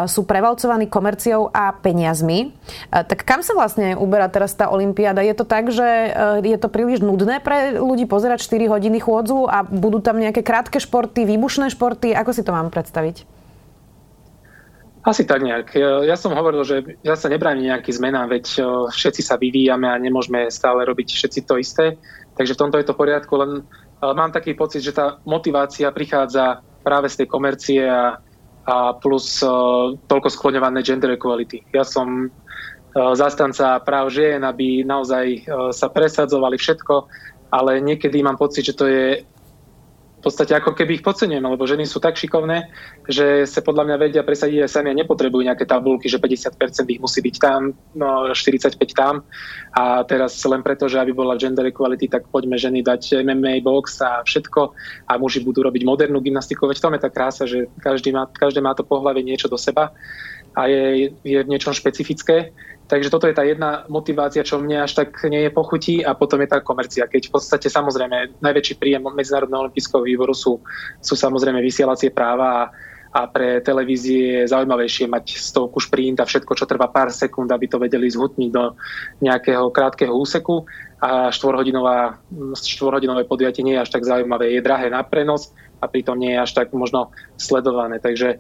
sú 0.10 0.26
prevalcovaní 0.26 0.90
komerciou 0.90 1.54
a 1.54 1.78
peniazmi. 1.78 2.50
Tak 2.90 3.22
kam 3.22 3.46
sa 3.46 3.54
vlastne 3.54 3.94
uberá 3.94 4.26
teraz 4.26 4.58
tá 4.58 4.74
olympiáda? 4.74 5.22
Je 5.22 5.38
to 5.38 5.46
tak, 5.46 5.70
že 5.70 5.86
je 6.42 6.58
to 6.58 6.74
príliš 6.74 7.06
nudné 7.06 7.38
pre 7.38 7.78
ľudí 7.78 8.10
pozerať 8.10 8.42
4 8.50 8.74
hodiny 8.74 8.98
chôdzu 8.98 9.46
a 9.46 9.62
budú 9.62 10.02
tam 10.02 10.18
nejaké 10.18 10.42
krátke 10.42 10.82
športy, 10.82 11.30
výbušné 11.30 11.70
športy? 11.70 12.18
Ako 12.18 12.34
si 12.34 12.42
to 12.42 12.50
mám 12.50 12.74
predstaviť? 12.74 13.43
Asi 15.04 15.28
tak 15.28 15.44
nejak. 15.44 15.76
Ja 16.08 16.16
som 16.16 16.32
hovoril, 16.32 16.64
že 16.64 16.96
ja 17.04 17.20
sa 17.20 17.28
nebránim 17.28 17.68
nejaký 17.68 17.92
zmenám, 17.92 18.32
veď 18.32 18.64
všetci 18.88 19.20
sa 19.20 19.36
vyvíjame 19.36 19.84
a 19.84 20.00
nemôžeme 20.00 20.48
stále 20.48 20.88
robiť 20.88 21.12
všetci 21.12 21.40
to 21.44 21.60
isté. 21.60 22.00
Takže 22.40 22.56
v 22.56 22.62
tomto 22.64 22.80
je 22.80 22.88
to 22.88 22.96
v 22.96 23.02
poriadku, 23.04 23.34
len 23.36 23.68
mám 24.00 24.32
taký 24.32 24.56
pocit, 24.56 24.80
že 24.80 24.96
tá 24.96 25.20
motivácia 25.28 25.92
prichádza 25.92 26.64
práve 26.88 27.12
z 27.12 27.20
tej 27.20 27.28
komercie 27.28 27.84
a, 27.84 28.16
a 28.64 28.76
plus 28.96 29.44
toľko 30.08 30.30
skloňované 30.32 30.80
gender 30.88 31.20
equality. 31.20 31.68
Ja 31.76 31.84
som 31.84 32.32
zastanca 32.96 33.84
práv 33.84 34.08
žien, 34.08 34.40
aby 34.40 34.88
naozaj 34.88 35.52
sa 35.76 35.92
presadzovali 35.92 36.56
všetko, 36.56 36.96
ale 37.52 37.84
niekedy 37.84 38.24
mám 38.24 38.40
pocit, 38.40 38.72
že 38.72 38.78
to 38.78 38.88
je 38.88 39.20
podstate 40.24 40.56
ako 40.56 40.72
keby 40.72 41.00
ich 41.00 41.06
podceňujeme, 41.06 41.44
lebo 41.44 41.68
ženy 41.68 41.84
sú 41.84 42.00
tak 42.00 42.16
šikovné, 42.16 42.72
že 43.12 43.44
sa 43.44 43.60
podľa 43.60 43.92
mňa 43.92 43.98
vedia 44.00 44.24
presadiť 44.24 44.64
aj 44.64 44.72
sami 44.72 44.96
a 44.96 45.00
nepotrebujú 45.04 45.44
nejaké 45.44 45.68
tabulky, 45.68 46.08
že 46.08 46.18
50% 46.18 46.56
ich 46.88 47.04
musí 47.04 47.20
byť 47.20 47.36
tam, 47.38 47.76
no 47.94 48.32
45 48.32 48.80
tam 48.96 49.28
a 49.76 50.08
teraz 50.08 50.40
len 50.48 50.64
preto, 50.64 50.88
že 50.88 50.98
aby 51.04 51.12
bola 51.12 51.36
gender 51.36 51.68
equality, 51.68 52.08
tak 52.08 52.32
poďme 52.32 52.56
ženy 52.56 52.80
dať 52.80 53.20
MMA, 53.28 53.60
box 53.60 54.00
a 54.00 54.24
všetko 54.24 54.62
a 55.12 55.14
muži 55.20 55.44
budú 55.44 55.68
robiť 55.68 55.84
modernú 55.84 56.24
gymnastiku, 56.24 56.72
veď 56.72 56.80
tam 56.80 56.96
je 56.96 57.02
tá 57.04 57.10
krása, 57.12 57.44
že 57.44 57.68
každý 57.84 58.16
má, 58.16 58.26
každé 58.32 58.64
má 58.64 58.72
to 58.72 58.88
pohľavie 58.88 59.28
niečo 59.28 59.52
do 59.52 59.60
seba 59.60 59.92
a 60.54 60.70
je, 60.70 61.14
je 61.26 61.40
v 61.42 61.50
niečom 61.50 61.74
špecifické. 61.74 62.54
Takže 62.84 63.08
toto 63.08 63.32
je 63.32 63.36
tá 63.36 63.48
jedna 63.48 63.88
motivácia, 63.88 64.44
čo 64.44 64.60
mne 64.60 64.84
až 64.84 65.00
tak 65.00 65.16
nie 65.32 65.48
je 65.48 65.52
pochutí 65.56 66.04
a 66.04 66.12
potom 66.14 66.44
je 66.44 66.52
tá 66.52 66.60
komercia. 66.60 67.08
Keď 67.08 67.32
v 67.32 67.34
podstate 67.40 67.68
samozrejme 67.72 68.44
najväčší 68.44 68.76
príjem 68.76 69.08
Medzinárodného 69.08 69.68
olympijského 69.68 70.04
výboru 70.04 70.36
sú, 70.36 70.60
sú 71.00 71.14
samozrejme 71.16 71.64
vysielacie 71.64 72.12
práva 72.12 72.48
a, 72.52 72.64
a 73.16 73.22
pre 73.32 73.64
televízie 73.64 74.44
je 74.44 74.52
zaujímavejšie 74.52 75.08
mať 75.08 75.26
stovku 75.40 75.80
šprint 75.80 76.20
a 76.20 76.28
všetko, 76.28 76.52
čo 76.60 76.68
trvá 76.68 76.92
pár 76.92 77.08
sekúnd, 77.08 77.48
aby 77.56 77.72
to 77.72 77.80
vedeli 77.80 78.12
zhutniť 78.12 78.50
do 78.52 78.76
nejakého 79.24 79.72
krátkeho 79.72 80.12
úseku 80.12 80.68
a 81.00 81.32
štvorhodinové 81.32 83.24
podujatie 83.24 83.64
nie 83.64 83.80
je 83.80 83.84
až 83.84 83.96
tak 83.96 84.04
zaujímavé. 84.04 84.52
Je 84.52 84.64
drahé 84.64 84.92
na 84.92 85.08
prenos 85.08 85.56
a 85.80 85.88
pritom 85.88 86.16
nie 86.16 86.36
je 86.36 86.40
až 86.40 86.52
tak 86.52 86.72
možno 86.76 87.12
sledované. 87.36 88.00
Takže 88.00 88.40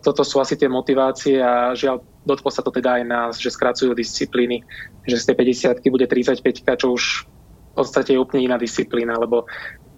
toto 0.00 0.22
sú 0.24 0.44
asi 0.44 0.60
tie 0.60 0.68
motivácie 0.68 1.40
a 1.40 1.72
žiaľ 1.72 2.04
dotklo 2.28 2.52
sa 2.52 2.60
to 2.60 2.68
teda 2.68 3.00
aj 3.00 3.04
nás, 3.08 3.32
že 3.40 3.48
skracujú 3.48 3.96
disciplíny, 3.96 4.60
že 5.08 5.16
z 5.16 5.32
tej 5.32 5.36
50 5.80 5.88
bude 5.88 6.04
35 6.04 6.44
čo 6.76 6.92
už 6.92 7.04
v 7.24 7.82
podstate 7.82 8.14
je 8.14 8.22
úplne 8.22 8.46
iná 8.46 8.56
disciplína, 8.60 9.18
lebo 9.18 9.48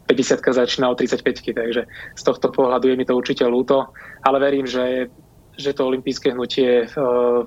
50 0.06 0.38
začína 0.38 0.87
od 0.87 0.96
35 1.02 1.26
takže 1.50 1.82
z 2.14 2.23
tohto 2.23 2.49
pohľadu 2.54 2.94
je 2.94 2.96
mi 2.96 3.04
to 3.04 3.18
určite 3.18 3.42
ľúto, 3.42 3.90
ale 4.23 4.38
verím, 4.38 4.64
že, 4.70 5.11
že 5.58 5.75
to 5.75 5.90
olympijské 5.90 6.30
hnutie 6.30 6.87
uh, 6.87 7.42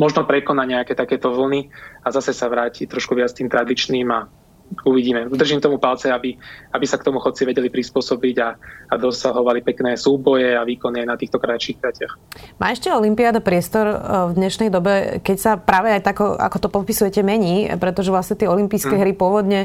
možno 0.00 0.24
prekoná 0.24 0.64
nejaké 0.64 0.96
takéto 0.96 1.30
vlny 1.30 1.68
a 2.00 2.08
zase 2.08 2.32
sa 2.32 2.48
vráti 2.48 2.88
trošku 2.88 3.12
viac 3.12 3.30
tým 3.36 3.52
tradičným 3.52 4.08
a 4.08 4.24
uvidíme. 4.84 5.28
Držím 5.28 5.60
tomu 5.60 5.78
palce, 5.78 6.12
aby, 6.12 6.36
aby 6.72 6.86
sa 6.86 6.98
k 6.98 7.06
tomu 7.06 7.18
chodci 7.18 7.44
vedeli 7.44 7.68
prispôsobiť 7.68 8.36
a, 8.42 8.48
a 8.88 8.94
dosahovali 8.96 9.62
pekné 9.62 9.96
súboje 9.96 10.56
a 10.56 10.64
výkony 10.64 11.04
aj 11.04 11.08
na 11.08 11.16
týchto 11.16 11.38
kratších 11.38 11.78
tratiach. 11.78 12.12
Má 12.58 12.72
ešte 12.72 12.88
Olympiáda 12.92 13.44
priestor 13.44 13.86
e, 13.86 13.96
v 14.30 14.32
dnešnej 14.36 14.68
dobe, 14.72 15.20
keď 15.20 15.36
sa 15.38 15.52
práve 15.56 15.92
aj 15.92 16.02
tako, 16.02 16.34
ako 16.36 16.56
to 16.58 16.68
popisujete, 16.68 17.20
mení, 17.22 17.70
pretože 17.78 18.10
vlastne 18.10 18.38
tie 18.38 18.50
olympijské 18.50 18.94
mm. 18.94 19.00
hry 19.00 19.12
pôvodne 19.14 19.60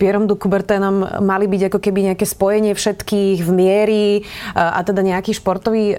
Pierom 0.00 0.24
du 0.30 0.38
Coubertinom 0.38 1.22
mali 1.22 1.46
byť 1.50 1.72
ako 1.72 1.78
keby 1.78 2.12
nejaké 2.12 2.24
spojenie 2.24 2.72
všetkých 2.72 3.44
v 3.44 3.50
miery 3.50 4.06
e, 4.18 4.22
a 4.54 4.80
teda 4.82 5.04
nejaký 5.04 5.36
športový 5.36 5.94
e, 5.94 5.96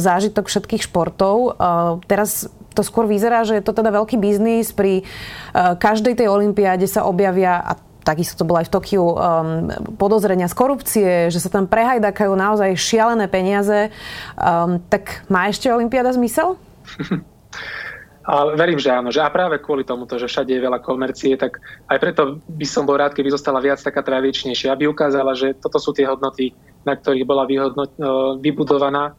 zážitok 0.00 0.50
všetkých 0.50 0.86
športov. 0.88 1.60
Teraz 2.06 2.48
to 2.78 2.86
skôr 2.86 3.10
vyzerá, 3.10 3.42
že 3.42 3.58
je 3.58 3.66
to 3.66 3.74
teda 3.74 3.90
veľký 3.90 4.14
biznis. 4.22 4.70
Pri 4.70 5.02
každej 5.56 6.22
tej 6.22 6.30
olympiáde 6.30 6.86
sa 6.86 7.02
objavia, 7.02 7.58
a 7.58 7.74
takisto 8.08 8.40
to 8.40 8.48
bolo 8.48 8.64
aj 8.64 8.72
v 8.72 8.74
Tokiu, 8.78 9.04
um, 9.04 9.14
podozrenia 10.00 10.48
z 10.48 10.56
korupcie, 10.56 11.10
že 11.28 11.44
sa 11.44 11.52
tam 11.52 11.68
prehajdakajú 11.68 12.32
naozaj 12.32 12.72
šialené 12.80 13.28
peniaze. 13.28 13.92
Um, 14.40 14.80
tak 14.88 15.28
má 15.28 15.52
ešte 15.52 15.68
Olympiáda 15.68 16.16
zmysel? 16.16 16.56
Ale 18.28 18.60
verím, 18.60 18.76
že 18.76 18.92
áno. 18.92 19.08
Že 19.08 19.24
a 19.24 19.32
práve 19.32 19.56
kvôli 19.56 19.88
tomuto, 19.88 20.20
že 20.20 20.28
všade 20.28 20.52
je 20.52 20.60
veľa 20.60 20.84
komercie, 20.84 21.32
tak 21.40 21.64
aj 21.88 21.96
preto 21.96 22.22
by 22.44 22.66
som 22.68 22.84
bol 22.84 23.00
rád, 23.00 23.16
keby 23.16 23.32
zostala 23.32 23.56
viac 23.56 23.80
taká 23.80 24.04
tradičnejšia, 24.04 24.68
aby 24.68 24.84
ukázala, 24.84 25.32
že 25.32 25.56
toto 25.56 25.80
sú 25.80 25.96
tie 25.96 26.04
hodnoty, 26.04 26.52
na 26.84 26.92
ktorých 26.92 27.24
bola 27.24 27.48
vyhodno, 27.48 27.88
vybudovaná. 28.36 29.16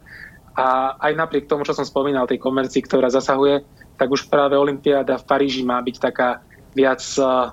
A 0.56 0.98
aj 0.98 1.14
napriek 1.18 1.50
tomu, 1.50 1.66
čo 1.68 1.78
som 1.78 1.86
spomínal, 1.86 2.30
tej 2.30 2.42
komercii, 2.42 2.86
ktorá 2.86 3.10
zasahuje, 3.10 3.66
tak 4.00 4.08
už 4.10 4.32
práve 4.32 4.56
Olympiáda 4.56 5.20
v 5.20 5.28
Paríži 5.28 5.62
má 5.62 5.82
byť 5.84 5.96
taká 6.00 6.40
viac 6.72 7.02
uh, 7.20 7.52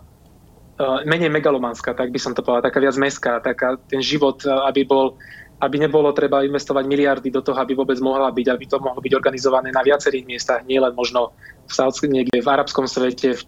menej 1.08 1.32
megalomanská, 1.32 1.96
tak 1.96 2.12
by 2.12 2.20
som 2.20 2.36
to 2.36 2.44
povedal, 2.44 2.68
taká 2.68 2.78
viac 2.84 2.96
mestská, 3.00 3.40
taká 3.40 3.80
ten 3.88 4.04
život, 4.04 4.44
eh, 4.44 4.52
aby 4.52 4.84
bol 4.84 5.16
aby 5.56 5.80
nebolo 5.80 6.12
treba 6.12 6.44
investovať 6.44 6.84
miliardy 6.84 7.32
do 7.32 7.40
toho, 7.40 7.56
aby 7.56 7.72
vôbec 7.72 7.96
mohla 8.04 8.28
byť, 8.28 8.46
aby 8.52 8.64
to 8.68 8.76
mohlo 8.76 9.00
byť 9.00 9.12
organizované 9.16 9.72
na 9.72 9.80
viacerých 9.80 10.28
miestach, 10.28 10.60
nielen 10.68 10.92
možno 10.92 11.32
v 11.64 11.72
Saudskom, 11.72 12.12
niekde 12.12 12.44
v 12.44 12.48
arabskom 12.52 12.84
svete, 12.84 13.40
v, 13.40 13.42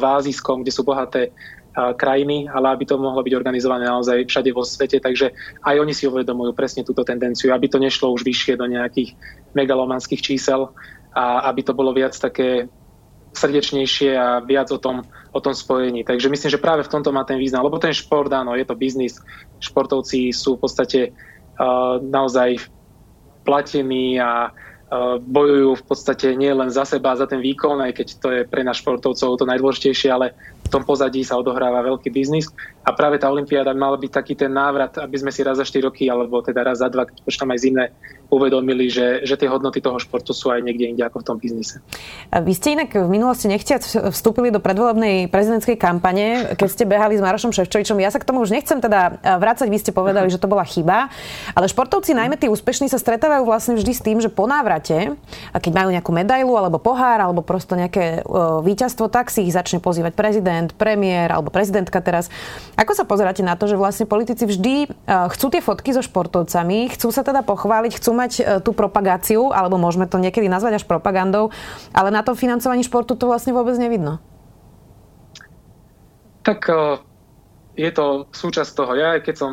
v 0.00 0.04
azijskom, 0.04 0.64
kde 0.64 0.72
sú 0.72 0.88
bohaté 0.88 1.36
krajiny, 1.74 2.50
ale 2.50 2.74
aby 2.74 2.84
to 2.86 2.98
mohlo 2.98 3.22
byť 3.22 3.34
organizované 3.34 3.86
naozaj 3.86 4.26
všade 4.26 4.50
vo 4.50 4.66
svete. 4.66 4.98
Takže 4.98 5.30
aj 5.62 5.76
oni 5.78 5.94
si 5.94 6.10
uvedomujú 6.10 6.50
presne 6.52 6.82
túto 6.82 7.06
tendenciu, 7.06 7.54
aby 7.54 7.70
to 7.70 7.78
nešlo 7.78 8.10
už 8.10 8.26
vyššie 8.26 8.58
do 8.58 8.66
nejakých 8.66 9.14
megalomanských 9.54 10.18
čísel 10.18 10.74
a 11.14 11.46
aby 11.50 11.62
to 11.62 11.72
bolo 11.74 11.94
viac 11.94 12.14
také 12.14 12.66
srdečnejšie 13.30 14.10
a 14.18 14.42
viac 14.42 14.74
o 14.74 14.78
tom, 14.82 15.06
o 15.30 15.38
tom 15.38 15.54
spojení. 15.54 16.02
Takže 16.02 16.26
myslím, 16.26 16.50
že 16.50 16.58
práve 16.58 16.82
v 16.82 16.90
tomto 16.90 17.14
má 17.14 17.22
ten 17.22 17.38
význam, 17.38 17.62
lebo 17.62 17.78
ten 17.78 17.94
šport, 17.94 18.26
áno, 18.34 18.58
je 18.58 18.66
to 18.66 18.74
biznis. 18.74 19.22
Športovci 19.62 20.34
sú 20.34 20.58
v 20.58 20.66
podstate 20.66 21.00
uh, 21.14 22.02
naozaj 22.02 22.58
platení 23.46 24.18
a 24.18 24.50
bojujú 25.22 25.78
v 25.78 25.84
podstate 25.86 26.34
nie 26.34 26.50
len 26.50 26.66
za 26.66 26.82
seba, 26.82 27.14
za 27.14 27.30
ten 27.30 27.38
výkon, 27.38 27.78
aj 27.78 27.92
keď 27.94 28.08
to 28.18 28.28
je 28.34 28.42
pre 28.42 28.66
nás 28.66 28.82
športovcov 28.82 29.38
to 29.38 29.46
najdôležitejšie, 29.46 30.10
ale 30.10 30.34
v 30.70 30.78
tom 30.78 30.86
pozadí 30.86 31.26
sa 31.26 31.34
odohráva 31.34 31.82
veľký 31.82 32.14
biznis. 32.14 32.46
A 32.80 32.96
práve 32.96 33.20
tá 33.20 33.28
Olympiáda 33.28 33.76
mala 33.76 34.00
byť 34.00 34.10
taký 34.10 34.34
ten 34.34 34.48
návrat, 34.48 34.96
aby 34.96 35.16
sme 35.20 35.28
si 35.28 35.44
raz 35.44 35.60
za 35.60 35.68
4 35.68 35.84
roky, 35.84 36.08
alebo 36.08 36.40
teda 36.40 36.64
raz 36.64 36.80
za 36.80 36.88
dva, 36.88 37.04
keď 37.04 37.16
počítam 37.20 37.52
aj 37.52 37.60
zimné, 37.60 37.84
uvedomili, 38.30 38.86
že, 38.88 39.26
že 39.26 39.34
tie 39.34 39.50
hodnoty 39.50 39.82
toho 39.82 39.98
športu 39.98 40.30
sú 40.30 40.54
aj 40.54 40.62
niekde 40.62 40.86
inde 40.96 41.02
ako 41.02 41.20
v 41.20 41.24
tom 41.26 41.36
biznise. 41.36 41.82
Vy 42.30 42.52
ste 42.54 42.78
inak 42.78 42.94
v 42.94 43.10
minulosti 43.10 43.50
nechtiac 43.50 43.82
vstúpili 43.84 44.54
do 44.54 44.62
predvolebnej 44.62 45.26
prezidentskej 45.28 45.76
kampane, 45.76 46.54
keď 46.54 46.68
ste 46.70 46.84
behali 46.86 47.18
s 47.18 47.22
Marošom 47.26 47.50
Ševčovičom. 47.50 47.98
Ja 47.98 48.14
sa 48.14 48.22
k 48.22 48.28
tomu 48.30 48.40
už 48.40 48.54
nechcem 48.54 48.78
teda 48.78 49.18
vrácať, 49.18 49.66
vy 49.66 49.78
ste 49.82 49.90
povedali, 49.90 50.30
že 50.30 50.38
to 50.38 50.46
bola 50.46 50.62
chyba, 50.62 51.10
ale 51.52 51.66
športovci, 51.66 52.14
najmä 52.14 52.38
tí 52.38 52.46
úspešní, 52.46 52.86
sa 52.86 53.02
stretávajú 53.02 53.44
vlastne 53.44 53.74
vždy 53.74 53.92
s 53.92 54.00
tým, 54.00 54.18
že 54.22 54.30
po 54.30 54.46
návrate, 54.46 55.18
keď 55.52 55.72
majú 55.74 55.90
nejakú 55.90 56.10
medailu 56.14 56.54
alebo 56.54 56.78
pohár 56.78 57.18
alebo 57.18 57.42
prosto 57.42 57.74
nejaké 57.74 58.22
víťazstvo, 58.62 59.10
tak 59.10 59.28
si 59.28 59.42
ich 59.44 59.52
začne 59.52 59.82
pozývať 59.82 60.14
prezident, 60.14 60.70
premiér 60.78 61.34
alebo 61.34 61.50
prezidentka 61.50 61.98
teraz. 61.98 62.30
Ako 62.80 62.96
sa 62.96 63.04
pozeráte 63.04 63.44
na 63.44 63.60
to, 63.60 63.68
že 63.68 63.76
vlastne 63.76 64.08
politici 64.08 64.48
vždy 64.48 64.88
chcú 65.04 65.46
tie 65.52 65.60
fotky 65.60 65.92
so 65.92 66.00
športovcami, 66.00 66.88
chcú 66.96 67.12
sa 67.12 67.20
teda 67.20 67.44
pochváliť, 67.44 67.92
chcú 68.00 68.16
mať 68.16 68.32
e, 68.40 68.42
tú 68.64 68.72
propagáciu, 68.72 69.52
alebo 69.52 69.76
môžeme 69.76 70.08
to 70.08 70.16
niekedy 70.16 70.48
nazvať 70.48 70.80
až 70.80 70.84
propagandou, 70.88 71.52
ale 71.92 72.08
na 72.08 72.24
tom 72.24 72.32
financovaní 72.32 72.80
športu 72.80 73.20
to 73.20 73.28
vlastne 73.28 73.52
vôbec 73.52 73.76
nevidno. 73.76 74.16
Tak 76.40 76.72
e, 76.72 77.04
je 77.84 77.90
to 77.92 78.24
súčasť 78.32 78.72
toho. 78.72 78.96
Ja 78.96 79.20
keď 79.20 79.44
som 79.44 79.52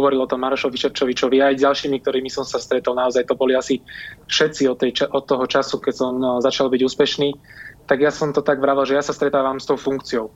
hovoril 0.00 0.24
o 0.24 0.30
tom 0.30 0.40
Marošovi 0.40 0.80
Šepčovičovi, 0.80 1.44
aj 1.44 1.60
ďalšími, 1.60 2.00
ktorými 2.00 2.32
som 2.32 2.48
sa 2.48 2.56
stretol, 2.56 2.96
naozaj 2.96 3.28
to 3.28 3.36
boli 3.36 3.52
asi 3.52 3.84
všetci 4.32 4.64
od, 4.64 4.80
tej, 4.80 4.96
od 5.12 5.28
toho 5.28 5.44
času, 5.44 5.76
keď 5.76 5.92
som 5.92 6.16
začal 6.40 6.72
byť 6.72 6.80
úspešný, 6.88 7.36
tak 7.84 8.00
ja 8.00 8.08
som 8.08 8.32
to 8.32 8.40
tak 8.40 8.64
vravel, 8.64 8.88
že 8.88 8.96
ja 8.96 9.04
sa 9.04 9.12
stretávam 9.12 9.60
s 9.60 9.68
tou 9.68 9.76
funkciou 9.76 10.32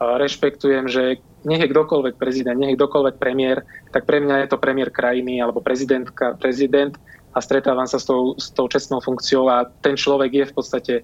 rešpektujem, 0.00 0.90
že 0.90 1.22
nech 1.44 1.60
je 1.62 1.70
kdokoľvek 1.70 2.14
prezident, 2.18 2.58
nech 2.58 2.74
je 2.74 2.80
kdokoľvek 2.80 3.16
premiér, 3.20 3.62
tak 3.94 4.08
pre 4.08 4.18
mňa 4.18 4.44
je 4.44 4.48
to 4.50 4.58
premiér 4.58 4.90
krajiny 4.90 5.38
alebo 5.38 5.62
prezidentka, 5.62 6.34
prezident 6.40 6.96
a 7.34 7.38
stretávam 7.38 7.86
sa 7.86 7.98
s 7.98 8.06
tou, 8.06 8.34
s 8.34 8.50
tou 8.50 8.66
čestnou 8.66 8.98
funkciou 8.98 9.46
a 9.50 9.66
ten 9.82 9.94
človek 9.94 10.30
je 10.32 10.44
v 10.50 10.54
podstate 10.54 10.94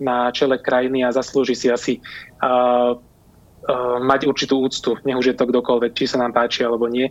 na 0.00 0.28
čele 0.34 0.58
krajiny 0.58 1.06
a 1.06 1.14
zaslúži 1.14 1.54
si 1.54 1.68
asi 1.70 2.02
uh, 2.42 2.98
uh, 2.98 3.98
mať 4.02 4.26
určitú 4.26 4.60
úctu, 4.64 4.98
nech 5.06 5.16
už 5.16 5.32
je 5.32 5.36
to 5.38 5.46
kdokoľvek, 5.46 5.94
či 5.94 6.10
sa 6.10 6.18
nám 6.18 6.34
páči 6.34 6.66
alebo 6.66 6.90
nie. 6.90 7.08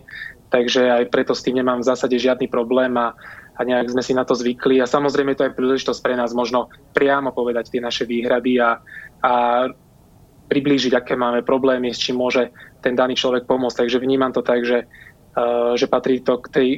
Takže 0.52 0.86
aj 0.86 1.10
preto 1.10 1.34
s 1.34 1.42
tým 1.42 1.58
nemám 1.58 1.82
v 1.82 1.88
zásade 1.88 2.14
žiadny 2.14 2.46
problém 2.46 2.94
a, 2.94 3.10
a 3.58 3.60
nejak 3.66 3.90
sme 3.90 4.06
si 4.06 4.14
na 4.14 4.22
to 4.22 4.38
zvykli. 4.38 4.78
A 4.78 4.86
samozrejme 4.86 5.34
to 5.34 5.50
je 5.50 5.56
príležitosť 5.56 5.98
pre 5.98 6.14
nás 6.14 6.30
možno 6.30 6.70
priamo 6.94 7.34
povedať 7.34 7.74
tie 7.74 7.80
naše 7.82 8.06
výhrady 8.06 8.62
a, 8.62 8.78
a 9.24 9.32
priblížiť, 10.48 10.92
aké 10.94 11.16
máme 11.16 11.42
problémy, 11.42 11.92
s 11.92 12.00
čím 12.00 12.20
môže 12.20 12.52
ten 12.84 12.92
daný 12.92 13.16
človek 13.16 13.48
pomôcť. 13.48 13.84
Takže 13.84 14.02
vnímam 14.02 14.32
to 14.32 14.44
tak, 14.44 14.64
že, 14.64 14.84
uh, 15.36 15.72
že 15.74 15.88
patrí 15.88 16.20
to 16.20 16.38
k 16.44 16.46
tej, 16.52 16.68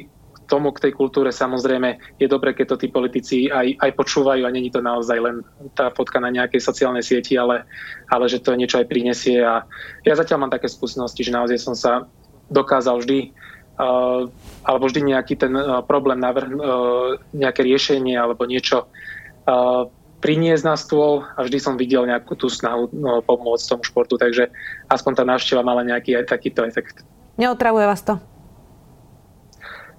tomu, 0.47 0.71
k 0.71 0.87
tej 0.87 0.95
kultúre 0.95 1.35
samozrejme 1.35 2.15
je 2.15 2.27
dobre, 2.31 2.55
keď 2.55 2.73
to 2.73 2.77
tí 2.79 2.87
politici 2.87 3.51
aj, 3.51 3.75
aj 3.83 3.91
počúvajú 3.99 4.47
a 4.47 4.53
není 4.55 4.71
to 4.71 4.79
naozaj 4.79 5.19
len 5.19 5.43
tá 5.75 5.91
fotka 5.91 6.23
na 6.23 6.31
nejakej 6.31 6.63
sociálnej 6.63 7.03
sieti, 7.03 7.35
ale, 7.35 7.67
ale 8.07 8.31
že 8.31 8.39
to 8.39 8.55
niečo 8.55 8.79
aj 8.79 8.87
prinesie. 8.87 9.43
A 9.43 9.67
ja 10.07 10.13
zatiaľ 10.15 10.47
mám 10.47 10.55
také 10.55 10.71
skúsenosti, 10.71 11.27
že 11.27 11.35
naozaj 11.35 11.59
som 11.59 11.75
sa 11.75 12.07
dokázal 12.47 13.03
vždy 13.03 13.35
Uh, 13.77 14.25
alebo 14.65 14.89
vždy 14.89 15.13
nejaký 15.13 15.37
ten 15.37 15.53
uh, 15.53 15.85
problém 15.85 16.17
navrh, 16.17 16.49
uh, 16.49 17.13
nejaké 17.29 17.61
riešenie 17.61 18.17
alebo 18.17 18.49
niečo 18.49 18.89
uh, 18.89 19.85
priniesť 20.17 20.63
na 20.65 20.75
stôl 20.75 21.21
a 21.37 21.39
vždy 21.45 21.57
som 21.61 21.77
videl 21.77 22.09
nejakú 22.09 22.33
tú 22.33 22.49
snahu 22.49 22.89
no, 22.93 23.21
pomôcť 23.21 23.69
tomu 23.69 23.83
športu, 23.85 24.17
takže 24.17 24.49
aspoň 24.89 25.11
tá 25.13 25.23
návšteva 25.23 25.61
mala 25.61 25.85
nejaký 25.85 26.17
aj 26.17 26.33
takýto 26.33 26.65
efekt. 26.65 27.05
Neotravuje 27.37 27.85
vás 27.85 28.01
to? 28.01 28.17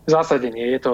V 0.08 0.16
zásade 0.16 0.48
nie, 0.48 0.64
je 0.72 0.80
to 0.80 0.92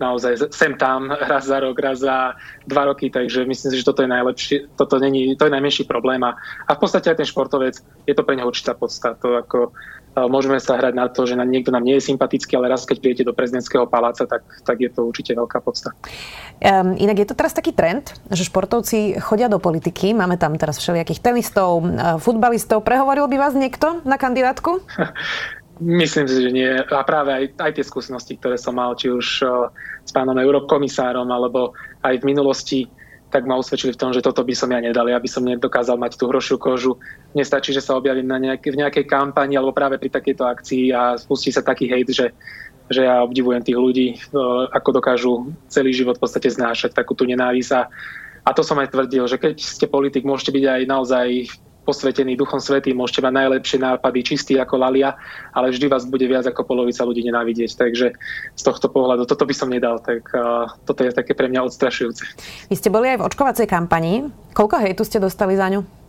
naozaj 0.00 0.50
sem 0.50 0.74
tam, 0.74 1.12
raz 1.30 1.46
za 1.46 1.60
rok, 1.60 1.76
raz 1.78 2.02
za 2.02 2.34
dva 2.66 2.90
roky, 2.90 3.12
takže 3.12 3.46
myslím 3.46 3.70
si, 3.70 3.78
že 3.78 3.86
toto 3.86 4.02
je 4.02 4.10
najlepšie, 4.10 4.56
toto 4.74 4.98
není, 4.98 5.36
to 5.38 5.46
je 5.46 5.54
najmenší 5.54 5.84
problém 5.86 6.18
a, 6.26 6.34
a 6.66 6.70
v 6.74 6.80
podstate 6.80 7.12
aj 7.12 7.22
ten 7.22 7.28
športovec, 7.28 7.78
je 7.78 8.14
to 8.14 8.26
pre 8.26 8.34
neho 8.34 8.48
určitá 8.50 8.74
podstata, 8.74 9.20
to 9.20 9.38
ako 9.38 9.70
Môžeme 10.14 10.62
sa 10.62 10.78
hrať 10.78 10.94
na 10.94 11.10
to, 11.10 11.26
že 11.26 11.34
niekto 11.34 11.74
nám 11.74 11.82
nie 11.82 11.98
je 11.98 12.06
sympatický, 12.06 12.54
ale 12.54 12.70
raz 12.70 12.86
keď 12.86 13.02
príjete 13.02 13.24
do 13.26 13.34
prezidentského 13.34 13.90
paláca, 13.90 14.22
tak, 14.30 14.46
tak 14.62 14.78
je 14.78 14.86
to 14.86 15.10
určite 15.10 15.34
veľká 15.34 15.58
podsta. 15.58 15.90
Um, 16.62 16.94
inak 16.94 17.18
je 17.18 17.26
to 17.26 17.34
teraz 17.34 17.50
taký 17.50 17.74
trend, 17.74 18.14
že 18.30 18.46
športovci 18.46 19.18
chodia 19.18 19.50
do 19.50 19.58
politiky. 19.58 20.14
Máme 20.14 20.38
tam 20.38 20.54
teraz 20.54 20.78
všelijakých 20.78 21.18
tenistov, 21.18 21.82
futbalistov. 22.22 22.86
Prehovoril 22.86 23.26
by 23.26 23.36
vás 23.42 23.58
niekto 23.58 24.06
na 24.06 24.14
kandidátku? 24.14 24.78
Myslím 25.82 26.30
si, 26.30 26.38
že 26.38 26.50
nie. 26.54 26.70
A 26.70 27.02
práve 27.02 27.34
aj, 27.34 27.44
aj 27.58 27.72
tie 27.74 27.82
skúsenosti, 27.82 28.38
ktoré 28.38 28.54
som 28.54 28.78
mal, 28.78 28.94
či 28.94 29.10
už 29.10 29.42
s 30.06 30.10
pánom 30.14 30.38
eurokomisárom, 30.38 31.26
alebo 31.26 31.74
aj 32.06 32.22
v 32.22 32.28
minulosti, 32.30 32.86
tak 33.34 33.50
ma 33.50 33.58
usvedčili 33.58 33.90
v 33.90 33.98
tom, 33.98 34.14
že 34.14 34.22
toto 34.22 34.46
by 34.46 34.54
som 34.54 34.70
ja 34.70 34.78
nedal, 34.78 35.10
aby 35.10 35.26
som 35.26 35.42
nedokázal 35.42 35.98
mať 35.98 36.14
tú 36.14 36.30
hrošiu 36.30 36.54
kožu. 36.54 36.94
Nestačí, 37.34 37.74
že 37.74 37.82
sa 37.82 37.98
objavím 37.98 38.30
na 38.30 38.38
nejaké, 38.38 38.70
v 38.70 38.78
nejakej 38.78 39.10
kampani 39.10 39.58
alebo 39.58 39.74
práve 39.74 39.98
pri 39.98 40.06
takejto 40.06 40.46
akcii 40.46 40.94
a 40.94 41.18
spustí 41.18 41.50
sa 41.50 41.66
taký 41.66 41.90
hejt, 41.90 42.14
že, 42.14 42.30
že 42.86 43.02
ja 43.02 43.26
obdivujem 43.26 43.66
tých 43.66 43.74
ľudí, 43.74 44.08
e, 44.14 44.16
ako 44.70 45.02
dokážu 45.02 45.32
celý 45.66 45.90
život 45.90 46.14
v 46.14 46.22
podstate 46.22 46.46
znášať 46.46 46.94
takú 46.94 47.18
tú 47.18 47.26
nenávisť. 47.26 47.90
A 48.46 48.50
to 48.54 48.62
som 48.62 48.78
aj 48.78 48.94
tvrdil, 48.94 49.26
že 49.26 49.42
keď 49.42 49.58
ste 49.58 49.90
politik, 49.90 50.22
môžete 50.22 50.54
byť 50.54 50.64
aj 50.70 50.80
naozaj 50.86 51.26
posvetený 51.84 52.34
Duchom 52.40 52.58
Svetým, 52.58 52.96
môžete 52.96 53.20
mať 53.20 53.44
najlepšie 53.44 53.78
nápady, 53.84 54.18
čistý 54.24 54.56
ako 54.56 54.80
lalia, 54.80 55.14
ale 55.52 55.70
vždy 55.70 55.86
vás 55.92 56.08
bude 56.08 56.24
viac 56.24 56.48
ako 56.48 56.64
polovica 56.64 57.04
ľudí 57.04 57.22
nenávidieť. 57.28 57.76
Takže 57.76 58.06
z 58.56 58.62
tohto 58.64 58.88
pohľadu 58.88 59.28
toto 59.28 59.44
by 59.44 59.54
som 59.54 59.68
nedal, 59.68 60.00
tak 60.00 60.24
uh, 60.32 60.72
toto 60.88 61.04
je 61.04 61.12
také 61.12 61.36
pre 61.36 61.52
mňa 61.52 61.68
odstrašujúce. 61.68 62.24
Vy 62.72 62.76
ste 62.80 62.88
boli 62.88 63.12
aj 63.12 63.20
v 63.20 63.26
očkovacej 63.28 63.66
kampani. 63.68 64.32
Koľko 64.56 64.80
hejtu 64.80 65.02
ste 65.04 65.20
dostali 65.20 65.54
za 65.54 65.68
ňu? 65.68 66.03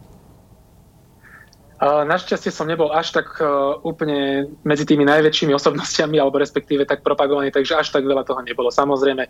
Našťastie 1.83 2.55
som 2.55 2.71
nebol 2.71 2.87
až 2.95 3.11
tak 3.11 3.35
úplne 3.83 4.47
medzi 4.63 4.87
tými 4.87 5.03
najväčšími 5.03 5.51
osobnostiami, 5.51 6.15
alebo 6.15 6.39
respektíve 6.39 6.87
tak 6.87 7.03
propagovaný, 7.03 7.51
takže 7.51 7.75
až 7.75 7.91
tak 7.91 8.07
veľa 8.07 8.23
toho 8.23 8.39
nebolo. 8.39 8.71
Samozrejme, 8.71 9.27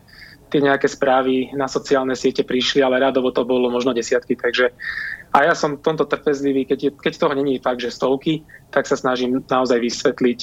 tie 0.53 0.61
nejaké 0.61 0.85
správy 0.85 1.49
na 1.57 1.65
sociálne 1.65 2.13
siete 2.13 2.45
prišli, 2.45 2.85
ale 2.85 3.01
radovo 3.01 3.33
to 3.33 3.41
bolo 3.49 3.73
možno 3.73 3.97
desiatky, 3.97 4.37
takže 4.37 4.69
a 5.35 5.51
ja 5.51 5.53
som 5.57 5.81
tomto 5.81 6.07
trpezlivý, 6.07 6.63
keď, 6.63 6.79
je, 6.79 6.91
keď 6.95 7.13
toho 7.19 7.33
není 7.35 7.59
fakt, 7.59 7.83
že 7.83 7.91
stovky, 7.91 8.45
tak 8.71 8.87
sa 8.87 8.95
snažím 8.95 9.43
naozaj 9.43 9.83
vysvetliť. 9.83 10.39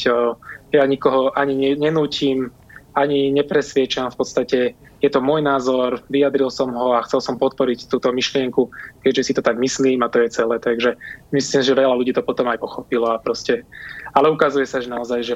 Ja 0.68 0.84
nikoho 0.84 1.32
ani 1.32 1.78
nenútim, 1.80 2.52
ani 2.92 3.32
nepresviečam. 3.32 4.12
V 4.12 4.20
podstate 4.20 4.58
je 5.02 5.10
to 5.10 5.18
môj 5.18 5.42
názor, 5.42 5.98
vyjadril 6.06 6.46
som 6.46 6.70
ho 6.70 6.94
a 6.94 7.02
chcel 7.02 7.18
som 7.18 7.34
podporiť 7.34 7.90
túto 7.90 8.14
myšlienku, 8.14 8.70
keďže 9.02 9.22
si 9.26 9.32
to 9.34 9.42
tak 9.42 9.58
myslím 9.58 9.98
a 10.06 10.08
to 10.08 10.22
je 10.22 10.30
celé. 10.30 10.62
Takže 10.62 10.94
myslím, 11.34 11.60
že 11.66 11.74
veľa 11.74 11.98
ľudí 11.98 12.14
to 12.14 12.22
potom 12.22 12.46
aj 12.46 12.62
pochopilo 12.62 13.10
a 13.10 13.18
proste... 13.18 13.66
Ale 14.14 14.30
ukazuje 14.30 14.62
sa, 14.62 14.78
že 14.78 14.92
naozaj, 14.92 15.20
že, 15.26 15.34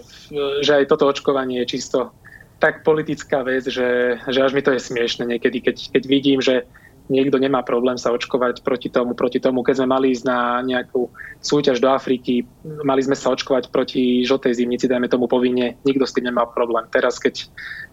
že 0.63 0.73
aj 0.79 0.87
toto 0.87 1.11
očkovanie 1.11 1.67
je 1.67 1.77
čisto 1.77 2.15
tak 2.63 2.87
politická 2.87 3.43
vec, 3.43 3.69
že, 3.69 4.17
že 4.17 4.39
až 4.41 4.55
mi 4.55 4.63
to 4.63 4.73
je 4.73 4.81
smiešne 4.81 5.29
niekedy, 5.29 5.61
keď, 5.61 5.77
keď 5.93 6.03
vidím, 6.09 6.39
že 6.41 6.65
niekto 7.07 7.39
nemá 7.39 7.63
problém 7.63 7.95
sa 7.99 8.11
očkovať 8.11 8.67
proti 8.67 8.91
tomu, 8.91 9.15
proti 9.15 9.39
tomu. 9.39 9.63
Keď 9.63 9.83
sme 9.83 9.89
mali 9.95 10.13
ísť 10.15 10.25
na 10.27 10.61
nejakú 10.63 11.11
súťaž 11.39 11.79
do 11.79 11.91
Afriky, 11.91 12.43
mali 12.83 13.03
sme 13.03 13.15
sa 13.15 13.31
očkovať 13.31 13.71
proti 13.71 14.27
žltej 14.27 14.59
zimnici, 14.59 14.91
dajme 14.91 15.07
tomu 15.07 15.31
povinne, 15.31 15.79
nikto 15.87 16.05
s 16.05 16.15
tým 16.15 16.31
nemá 16.31 16.47
problém. 16.51 16.87
Teraz, 16.91 17.23
keď 17.23 17.47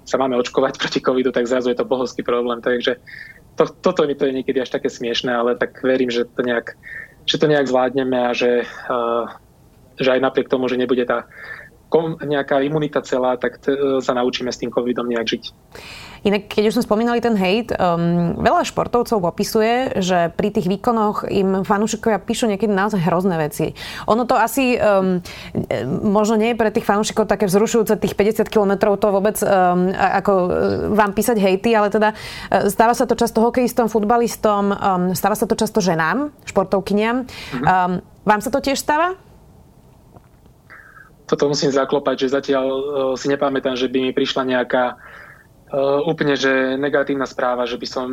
sa 0.03 0.17
máme 0.17 0.37
očkovať 0.41 0.77
proti 0.81 0.99
covidu, 0.99 1.29
tak 1.29 1.49
zrazu 1.49 1.69
je 1.71 1.77
to 1.77 1.89
bohovský 1.89 2.25
problém. 2.25 2.61
Takže 2.61 2.97
to, 3.55 3.69
toto 3.69 4.05
mi 4.09 4.17
to 4.17 4.25
je 4.25 4.33
niekedy 4.33 4.61
až 4.61 4.73
také 4.73 4.89
smiešné, 4.89 5.29
ale 5.29 5.55
tak 5.55 5.77
verím, 5.85 6.09
že 6.09 6.25
to 6.25 6.41
nejak, 6.41 6.73
že 7.29 7.37
to 7.37 7.45
nejak 7.45 7.69
zvládneme 7.69 8.17
a 8.17 8.31
že, 8.33 8.65
uh, 8.89 9.29
že 10.01 10.09
aj 10.09 10.23
napriek 10.25 10.49
tomu, 10.49 10.65
že 10.65 10.81
nebude 10.81 11.05
tá 11.05 11.29
nejaká 12.01 12.61
imunita 12.65 13.05
celá, 13.05 13.37
tak 13.37 13.61
t- 13.61 13.75
sa 14.01 14.13
naučíme 14.17 14.49
s 14.49 14.57
tým 14.57 14.73
covidom 14.73 15.05
nejak 15.05 15.27
žiť. 15.27 15.43
Inak, 16.23 16.47
keď 16.47 16.71
už 16.71 16.75
sme 16.79 16.87
spomínali 16.87 17.19
ten 17.19 17.35
hejt, 17.35 17.75
um, 17.75 18.39
veľa 18.39 18.63
športovcov 18.63 19.19
opisuje, 19.27 19.99
že 19.99 20.31
pri 20.31 20.55
tých 20.55 20.71
výkonoch 20.71 21.27
im 21.27 21.67
fanúšikovia 21.67 22.23
píšu 22.23 22.47
niekedy 22.47 22.71
naozaj 22.71 23.03
hrozné 23.03 23.35
veci. 23.35 23.75
Ono 24.07 24.23
to 24.23 24.39
asi 24.39 24.79
um, 24.79 25.19
možno 25.99 26.39
nie 26.39 26.55
je 26.55 26.59
pre 26.63 26.71
tých 26.71 26.87
fanúšikov 26.87 27.27
také 27.27 27.43
vzrušujúce, 27.51 27.99
tých 27.99 28.15
50 28.15 28.47
kilometrov 28.47 29.03
to 29.03 29.11
vôbec 29.11 29.35
um, 29.43 29.91
ako 29.91 30.31
uh, 30.31 30.49
vám 30.95 31.11
písať 31.11 31.35
hejty, 31.43 31.75
ale 31.75 31.91
teda 31.91 32.15
uh, 32.15 32.71
stáva 32.71 32.95
sa 32.95 33.03
to 33.03 33.19
často 33.19 33.43
hokejistom, 33.43 33.91
futbalistom, 33.91 34.71
um, 34.71 35.03
stáva 35.11 35.35
sa 35.35 35.43
to 35.43 35.59
často 35.59 35.83
ženám, 35.83 36.31
športovkyniam. 36.47 37.27
Mhm. 37.51 37.63
Um, 37.67 37.93
vám 38.23 38.39
sa 38.39 38.47
to 38.47 38.63
tiež 38.63 38.79
stáva? 38.79 39.19
Toto 41.23 41.47
musím 41.47 41.71
zaklopať, 41.71 42.27
že 42.27 42.35
zatiaľ 42.35 42.65
uh, 42.67 42.83
si 43.15 43.31
nepamätám, 43.31 43.79
že 43.79 43.87
by 43.87 43.97
mi 43.99 44.11
prišla 44.11 44.43
nejaká 44.47 44.99
Uh, 45.73 46.05
úplne, 46.05 46.37
že 46.37 46.77
negatívna 46.77 47.25
správa, 47.25 47.65
že 47.65 47.81
by 47.81 47.87
som 47.89 48.05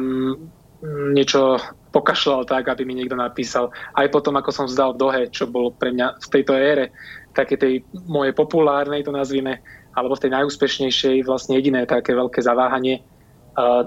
niečo 1.12 1.60
pokašľal 1.92 2.48
tak, 2.48 2.72
aby 2.72 2.88
mi 2.88 2.96
niekto 2.96 3.12
napísal. 3.12 3.68
Aj 3.92 4.08
potom, 4.08 4.32
ako 4.40 4.48
som 4.48 4.64
vzdal 4.64 4.96
v 4.96 5.00
Dohe, 5.04 5.22
čo 5.28 5.44
bolo 5.44 5.76
pre 5.76 5.92
mňa 5.92 6.24
v 6.24 6.26
tejto 6.32 6.56
ére, 6.56 6.88
také 7.36 7.60
tej 7.60 7.84
mojej 8.08 8.32
populárnej, 8.32 9.04
to 9.04 9.12
nazvime, 9.12 9.60
alebo 9.92 10.16
v 10.16 10.24
tej 10.24 10.40
najúspešnejšej, 10.40 11.28
vlastne 11.28 11.60
jediné 11.60 11.84
také 11.84 12.16
veľké 12.16 12.40
zaváhanie, 12.40 13.04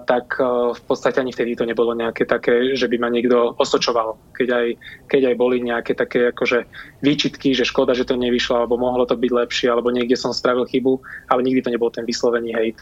tak 0.06 0.38
v 0.74 0.82
podstate 0.88 1.20
ani 1.20 1.32
vtedy 1.32 1.56
to 1.56 1.66
nebolo 1.66 1.96
nejaké 1.96 2.28
také, 2.28 2.76
že 2.76 2.86
by 2.92 2.98
ma 3.00 3.10
niekto 3.10 3.56
osočoval. 3.58 4.18
Keď 4.36 4.48
aj, 4.50 4.68
keď 5.08 5.22
aj 5.34 5.36
boli 5.40 5.64
nejaké 5.64 5.96
také 5.96 6.30
akože 6.36 6.68
výčitky, 7.02 7.56
že 7.56 7.68
škoda, 7.68 7.96
že 7.96 8.06
to 8.06 8.20
nevyšlo, 8.20 8.64
alebo 8.64 8.82
mohlo 8.82 9.08
to 9.08 9.16
byť 9.16 9.32
lepšie, 9.32 9.68
alebo 9.72 9.94
niekde 9.94 10.20
som 10.20 10.36
spravil 10.36 10.68
chybu, 10.68 11.00
ale 11.32 11.46
nikdy 11.46 11.62
to 11.64 11.74
nebol 11.74 11.90
ten 11.90 12.04
vyslovený 12.04 12.54
hejt. 12.54 12.78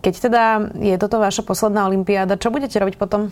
Keď 0.00 0.14
teda 0.16 0.44
je 0.80 0.96
toto 0.96 1.20
vaša 1.20 1.44
posledná 1.44 1.84
olimpiáda, 1.84 2.40
čo 2.40 2.48
budete 2.48 2.80
robiť 2.80 2.96
potom? 2.96 3.28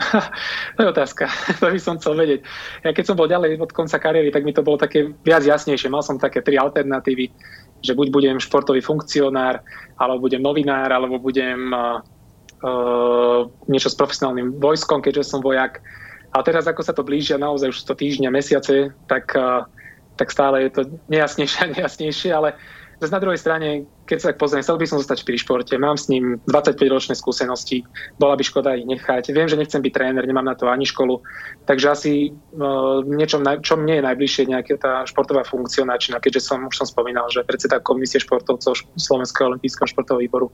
to 0.76 0.78
je 0.82 0.88
otázka. 0.88 1.28
To 1.60 1.70
by 1.70 1.80
som 1.80 2.00
chcel 2.00 2.16
vedieť. 2.16 2.40
Ja 2.82 2.90
keď 2.90 3.04
som 3.06 3.16
bol 3.18 3.30
ďalej 3.30 3.60
od 3.60 3.70
konca 3.70 4.00
kariéry, 4.00 4.32
tak 4.32 4.42
mi 4.42 4.56
to 4.56 4.64
bolo 4.64 4.80
také 4.80 5.12
viac 5.22 5.44
jasnejšie. 5.44 5.92
Mal 5.92 6.02
som 6.02 6.18
také 6.18 6.40
tri 6.40 6.56
alternatívy, 6.56 7.30
že 7.80 7.96
buď 7.96 8.08
budem 8.12 8.36
športový 8.40 8.80
funkcionár, 8.80 9.60
alebo 9.96 10.28
budem 10.28 10.40
novinár, 10.44 10.92
alebo 10.92 11.20
budem 11.20 11.72
uh, 11.72 12.00
uh, 12.64 13.48
niečo 13.68 13.88
s 13.92 13.96
profesionálnym 13.96 14.60
vojskom, 14.60 15.00
keďže 15.00 15.32
som 15.32 15.40
vojak. 15.40 15.80
A 16.30 16.44
teraz, 16.46 16.68
ako 16.68 16.84
sa 16.84 16.94
to 16.94 17.02
blížia 17.02 17.40
naozaj 17.40 17.74
už 17.74 17.78
to 17.84 17.94
týždňa, 17.96 18.30
mesiace, 18.30 18.94
tak, 19.10 19.32
uh, 19.34 19.66
tak 20.14 20.30
stále 20.30 20.68
je 20.68 20.70
to 20.70 20.82
nejasnejšie 21.10 21.60
a 21.66 21.72
nejasnejšie, 21.74 22.30
ale 22.30 22.54
na 23.00 23.16
druhej 23.16 23.40
strane, 23.40 23.88
keď 24.10 24.18
sa 24.18 24.28
tak 24.34 24.42
pozriem, 24.42 24.66
chcel 24.66 24.74
by 24.74 24.90
som 24.90 24.98
zostať 24.98 25.22
pri 25.22 25.38
športe. 25.38 25.70
Mám 25.78 25.94
s 25.94 26.10
ním 26.10 26.42
25-ročné 26.50 27.14
skúsenosti, 27.14 27.86
bola 28.18 28.34
by 28.34 28.42
škoda 28.42 28.74
ich 28.74 28.82
nechať. 28.82 29.30
Viem, 29.30 29.46
že 29.46 29.54
nechcem 29.54 29.78
byť 29.78 29.92
tréner, 29.94 30.26
nemám 30.26 30.50
na 30.50 30.58
to 30.58 30.66
ani 30.66 30.82
školu, 30.82 31.22
takže 31.70 31.86
asi 31.86 32.12
uh, 32.58 33.06
niečo, 33.06 33.38
čo 33.62 33.78
mne 33.78 34.02
je 34.02 34.06
najbližšie, 34.10 34.50
nejaká 34.50 34.74
tá 34.82 34.92
športová 35.06 35.46
funkcionáčina, 35.46 36.18
keďže 36.18 36.50
som, 36.50 36.66
už 36.66 36.74
som 36.74 36.90
spomínal, 36.90 37.30
že 37.30 37.46
predseda 37.46 37.78
komisie 37.78 38.18
športovcov 38.18 38.74
Slovenského 38.98 39.54
olympijského 39.54 39.86
športového 39.86 40.26
výboru 40.26 40.50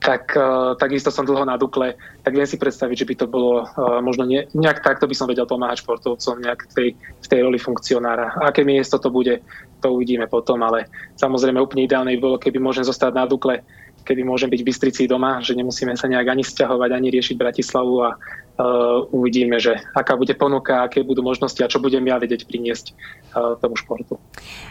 tak 0.00 0.32
uh, 0.32 0.72
takisto 0.80 1.12
som 1.12 1.28
dlho 1.28 1.44
na 1.44 1.60
Dukle, 1.60 1.92
tak 2.24 2.32
viem 2.32 2.48
si 2.48 2.56
predstaviť, 2.56 3.04
že 3.04 3.08
by 3.08 3.14
to 3.20 3.26
bolo 3.28 3.68
uh, 3.68 4.00
možno 4.00 4.24
ne, 4.24 4.48
nejak 4.56 4.80
takto 4.80 5.04
by 5.04 5.12
som 5.12 5.28
vedel 5.28 5.44
pomáhať 5.44 5.84
športovcom 5.84 6.40
nejak 6.40 6.72
v 6.72 6.72
tej, 6.72 6.88
v 6.96 7.26
tej 7.28 7.40
roli 7.44 7.60
funkcionára. 7.60 8.40
Aké 8.40 8.64
miesto 8.64 8.96
to 8.96 9.12
bude, 9.12 9.44
to 9.84 9.86
uvidíme 9.92 10.24
potom, 10.24 10.64
ale 10.64 10.88
samozrejme 11.20 11.60
úplne 11.60 11.84
ideálne 11.84 12.16
by 12.16 12.20
bolo, 12.20 12.36
keby 12.40 12.56
môžem 12.70 12.86
zostať 12.86 13.10
na 13.18 13.26
Dukle, 13.26 13.66
kedy 14.06 14.22
môžem 14.22 14.46
byť 14.46 14.60
v 14.62 14.68
Bystrici 14.70 15.02
doma, 15.10 15.42
že 15.42 15.58
nemusíme 15.58 15.92
sa 15.98 16.06
nejak 16.06 16.30
ani 16.30 16.46
sťahovať, 16.46 16.90
ani 16.94 17.08
riešiť 17.10 17.34
Bratislavu 17.34 17.94
a 18.06 18.08
uh, 18.14 19.04
uvidíme, 19.10 19.58
že 19.58 19.76
aká 19.92 20.14
bude 20.14 20.32
ponuka, 20.38 20.86
aké 20.86 21.02
budú 21.02 21.20
možnosti 21.20 21.58
a 21.60 21.68
čo 21.68 21.82
budem 21.82 22.06
ja 22.06 22.16
vedieť 22.16 22.46
priniesť 22.46 22.94
uh, 22.94 23.58
tomu 23.58 23.74
športu. 23.74 24.16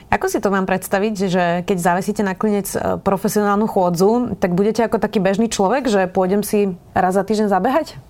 Ako 0.09 0.25
si 0.31 0.39
to 0.39 0.49
mám 0.49 0.65
predstaviť, 0.65 1.15
že 1.29 1.43
keď 1.67 1.77
zavesíte 1.77 2.23
na 2.23 2.33
klinec 2.33 2.71
uh, 2.73 2.97
profesionálnu 2.97 3.67
chôdzu, 3.69 4.39
tak 4.39 4.55
budete 4.55 4.81
ako 4.87 4.97
taký 4.97 5.21
bežný 5.21 5.51
človek, 5.51 5.91
že 5.91 6.09
pôjdem 6.09 6.41
si 6.41 6.73
raz 6.95 7.13
za 7.13 7.21
týždeň 7.21 7.51
zabehať? 7.51 8.08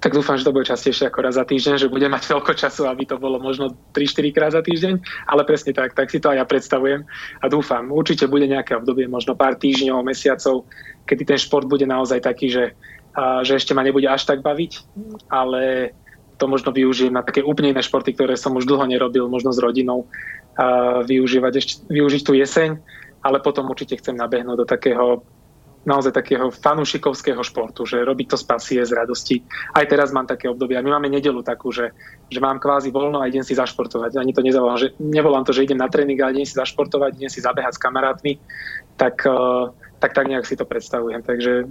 Tak 0.00 0.16
dúfam, 0.16 0.40
že 0.40 0.48
to 0.48 0.56
bude 0.56 0.64
častejšie 0.64 1.12
ako 1.12 1.28
raz 1.28 1.36
za 1.36 1.44
týždeň, 1.44 1.76
že 1.76 1.92
budem 1.92 2.08
mať 2.08 2.32
toľko 2.32 2.56
času, 2.56 2.88
aby 2.88 3.04
to 3.04 3.20
bolo 3.20 3.36
možno 3.36 3.76
3-4 3.92 4.32
krát 4.32 4.52
za 4.56 4.64
týždeň, 4.64 4.96
ale 5.28 5.44
presne 5.44 5.76
tak, 5.76 5.92
tak 5.92 6.08
si 6.08 6.16
to 6.16 6.32
aj 6.32 6.40
ja 6.40 6.46
predstavujem 6.48 7.04
a 7.40 7.46
dúfam. 7.52 7.92
Určite 7.92 8.24
bude 8.24 8.48
nejaké 8.48 8.80
obdobie, 8.80 9.04
možno 9.04 9.36
pár 9.36 9.60
týždňov, 9.60 10.00
mesiacov, 10.00 10.64
kedy 11.04 11.22
ten 11.28 11.38
šport 11.38 11.68
bude 11.68 11.84
naozaj 11.84 12.24
taký, 12.24 12.48
že, 12.48 12.64
a, 13.12 13.44
že 13.44 13.60
ešte 13.60 13.76
ma 13.76 13.84
nebude 13.84 14.08
až 14.08 14.24
tak 14.24 14.40
baviť, 14.40 14.72
ale 15.28 15.92
to 16.40 16.48
možno 16.48 16.72
využijem 16.72 17.12
na 17.12 17.20
také 17.20 17.44
úplne 17.44 17.76
iné 17.76 17.84
športy, 17.84 18.16
ktoré 18.16 18.32
som 18.40 18.56
už 18.56 18.64
dlho 18.64 18.88
nerobil, 18.88 19.28
možno 19.28 19.52
s 19.52 19.60
rodinou. 19.60 20.08
využívať, 21.04 21.52
ešte, 21.60 21.74
využiť 21.92 22.22
tú 22.24 22.32
jeseň, 22.32 22.80
ale 23.20 23.44
potom 23.44 23.68
určite 23.68 24.00
chcem 24.00 24.16
nabehnúť 24.16 24.64
do 24.64 24.66
takého 24.66 25.20
naozaj 25.80 26.12
takého 26.12 26.52
fanúšikovského 26.52 27.40
športu, 27.40 27.88
že 27.88 28.04
robiť 28.04 28.26
to 28.32 28.36
z 28.36 28.44
pasie, 28.44 28.80
z 28.84 28.92
radosti. 28.92 29.40
Aj 29.72 29.84
teraz 29.88 30.12
mám 30.12 30.28
také 30.28 30.44
obdobie. 30.44 30.76
My 30.84 31.00
máme 31.00 31.08
nedelu 31.08 31.40
takú, 31.40 31.72
že, 31.72 31.96
že 32.28 32.36
mám 32.36 32.60
kvázi 32.60 32.92
voľno 32.92 33.24
a 33.24 33.28
idem 33.28 33.40
si 33.40 33.56
zašportovať. 33.56 34.20
Ani 34.20 34.36
to 34.36 34.44
nezavolám, 34.44 34.76
že, 34.76 34.92
nevolám 35.00 35.48
to, 35.48 35.56
že 35.56 35.64
idem 35.64 35.80
na 35.80 35.88
tréning, 35.88 36.20
ale 36.20 36.36
idem 36.36 36.48
si 36.48 36.60
zašportovať, 36.60 37.16
idem 37.16 37.32
si 37.32 37.40
zabehať 37.40 37.80
s 37.80 37.82
kamarátmi. 37.82 38.32
Tak, 39.00 39.24
uh, 39.24 39.72
tak 39.96 40.12
tak 40.12 40.28
nejak 40.28 40.44
si 40.44 40.56
to 40.56 40.68
predstavujem. 40.68 41.24
Takže 41.24 41.64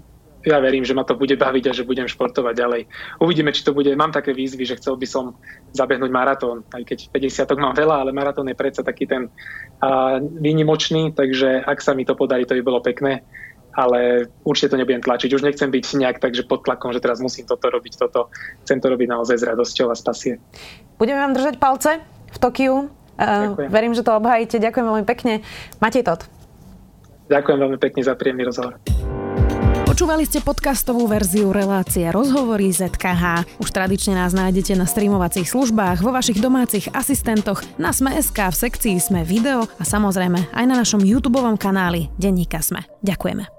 ja 0.47 0.57
verím, 0.63 0.87
že 0.87 0.95
ma 0.95 1.03
to 1.03 1.19
bude 1.19 1.35
baviť 1.35 1.63
a 1.67 1.75
že 1.75 1.83
budem 1.83 2.07
športovať 2.07 2.55
ďalej. 2.55 2.81
Uvidíme, 3.19 3.51
či 3.51 3.61
to 3.61 3.75
bude. 3.75 3.91
Mám 3.91 4.15
také 4.15 4.31
výzvy, 4.31 4.63
že 4.63 4.79
chcel 4.79 4.95
by 4.95 5.03
som 5.03 5.35
zabehnúť 5.75 6.07
maratón, 6.07 6.63
aj 6.71 6.87
keď 6.87 6.99
50 7.11 7.59
mám 7.59 7.75
veľa, 7.75 8.07
ale 8.07 8.15
maratón 8.15 8.47
je 8.47 8.55
predsa 8.55 8.79
taký 8.79 9.03
ten 9.03 9.27
uh, 9.27 10.17
výnimočný, 10.17 11.11
takže 11.11 11.59
ak 11.59 11.83
sa 11.83 11.91
mi 11.91 12.07
to 12.07 12.15
podarí, 12.15 12.47
to 12.47 12.55
by 12.55 12.63
bolo 12.63 12.79
pekné 12.79 13.21
ale 13.79 14.27
určite 14.43 14.75
to 14.75 14.79
nebudem 14.83 14.99
tlačiť. 14.99 15.31
Už 15.31 15.47
nechcem 15.47 15.71
byť 15.71 15.85
nejak 16.03 16.19
tak, 16.19 16.35
že 16.35 16.43
pod 16.43 16.67
tlakom, 16.67 16.91
že 16.91 16.99
teraz 16.99 17.23
musím 17.23 17.47
toto 17.47 17.71
robiť, 17.71 17.95
toto. 17.95 18.27
Chcem 18.67 18.83
to 18.83 18.91
robiť 18.91 19.07
naozaj 19.07 19.39
s 19.39 19.43
radosťou 19.47 19.87
a 19.87 19.95
z 19.95 20.01
pasie. 20.03 20.33
Budeme 20.99 21.23
vám 21.23 21.31
držať 21.31 21.55
palce 21.55 22.03
v 22.03 22.37
Tokiu. 22.37 22.91
Uh, 23.19 23.55
verím, 23.71 23.95
že 23.95 24.03
to 24.03 24.15
obhajíte. 24.15 24.59
Ďakujem 24.59 24.85
veľmi 24.85 25.05
pekne. 25.07 25.43
Matej 25.79 26.03
Tot. 26.03 26.27
Ďakujem 27.31 27.57
veľmi 27.61 27.79
pekne 27.79 28.01
za 28.03 28.15
príjemný 28.19 28.43
rozhovor. 28.47 28.75
Počúvali 29.99 30.23
ste 30.23 30.39
podcastovú 30.39 31.11
verziu 31.11 31.51
relácie 31.51 32.07
Rozhovory 32.07 32.71
ZKH. 32.71 33.59
Už 33.59 33.67
tradične 33.67 34.15
nás 34.15 34.31
nájdete 34.31 34.71
na 34.79 34.87
streamovacích 34.87 35.43
službách, 35.43 35.99
vo 35.99 36.15
vašich 36.15 36.39
domácich 36.39 36.87
asistentoch, 36.95 37.59
na 37.75 37.91
Sme.sk, 37.91 38.37
v 38.37 38.55
sekcii 38.55 38.95
Sme 38.95 39.27
video 39.27 39.67
a 39.67 39.83
samozrejme 39.83 40.55
aj 40.55 40.65
na 40.69 40.79
našom 40.79 41.03
YouTube 41.03 41.43
kanáli 41.59 42.07
Denníka 42.15 42.63
Sme. 42.63 42.87
Ďakujeme. 43.03 43.58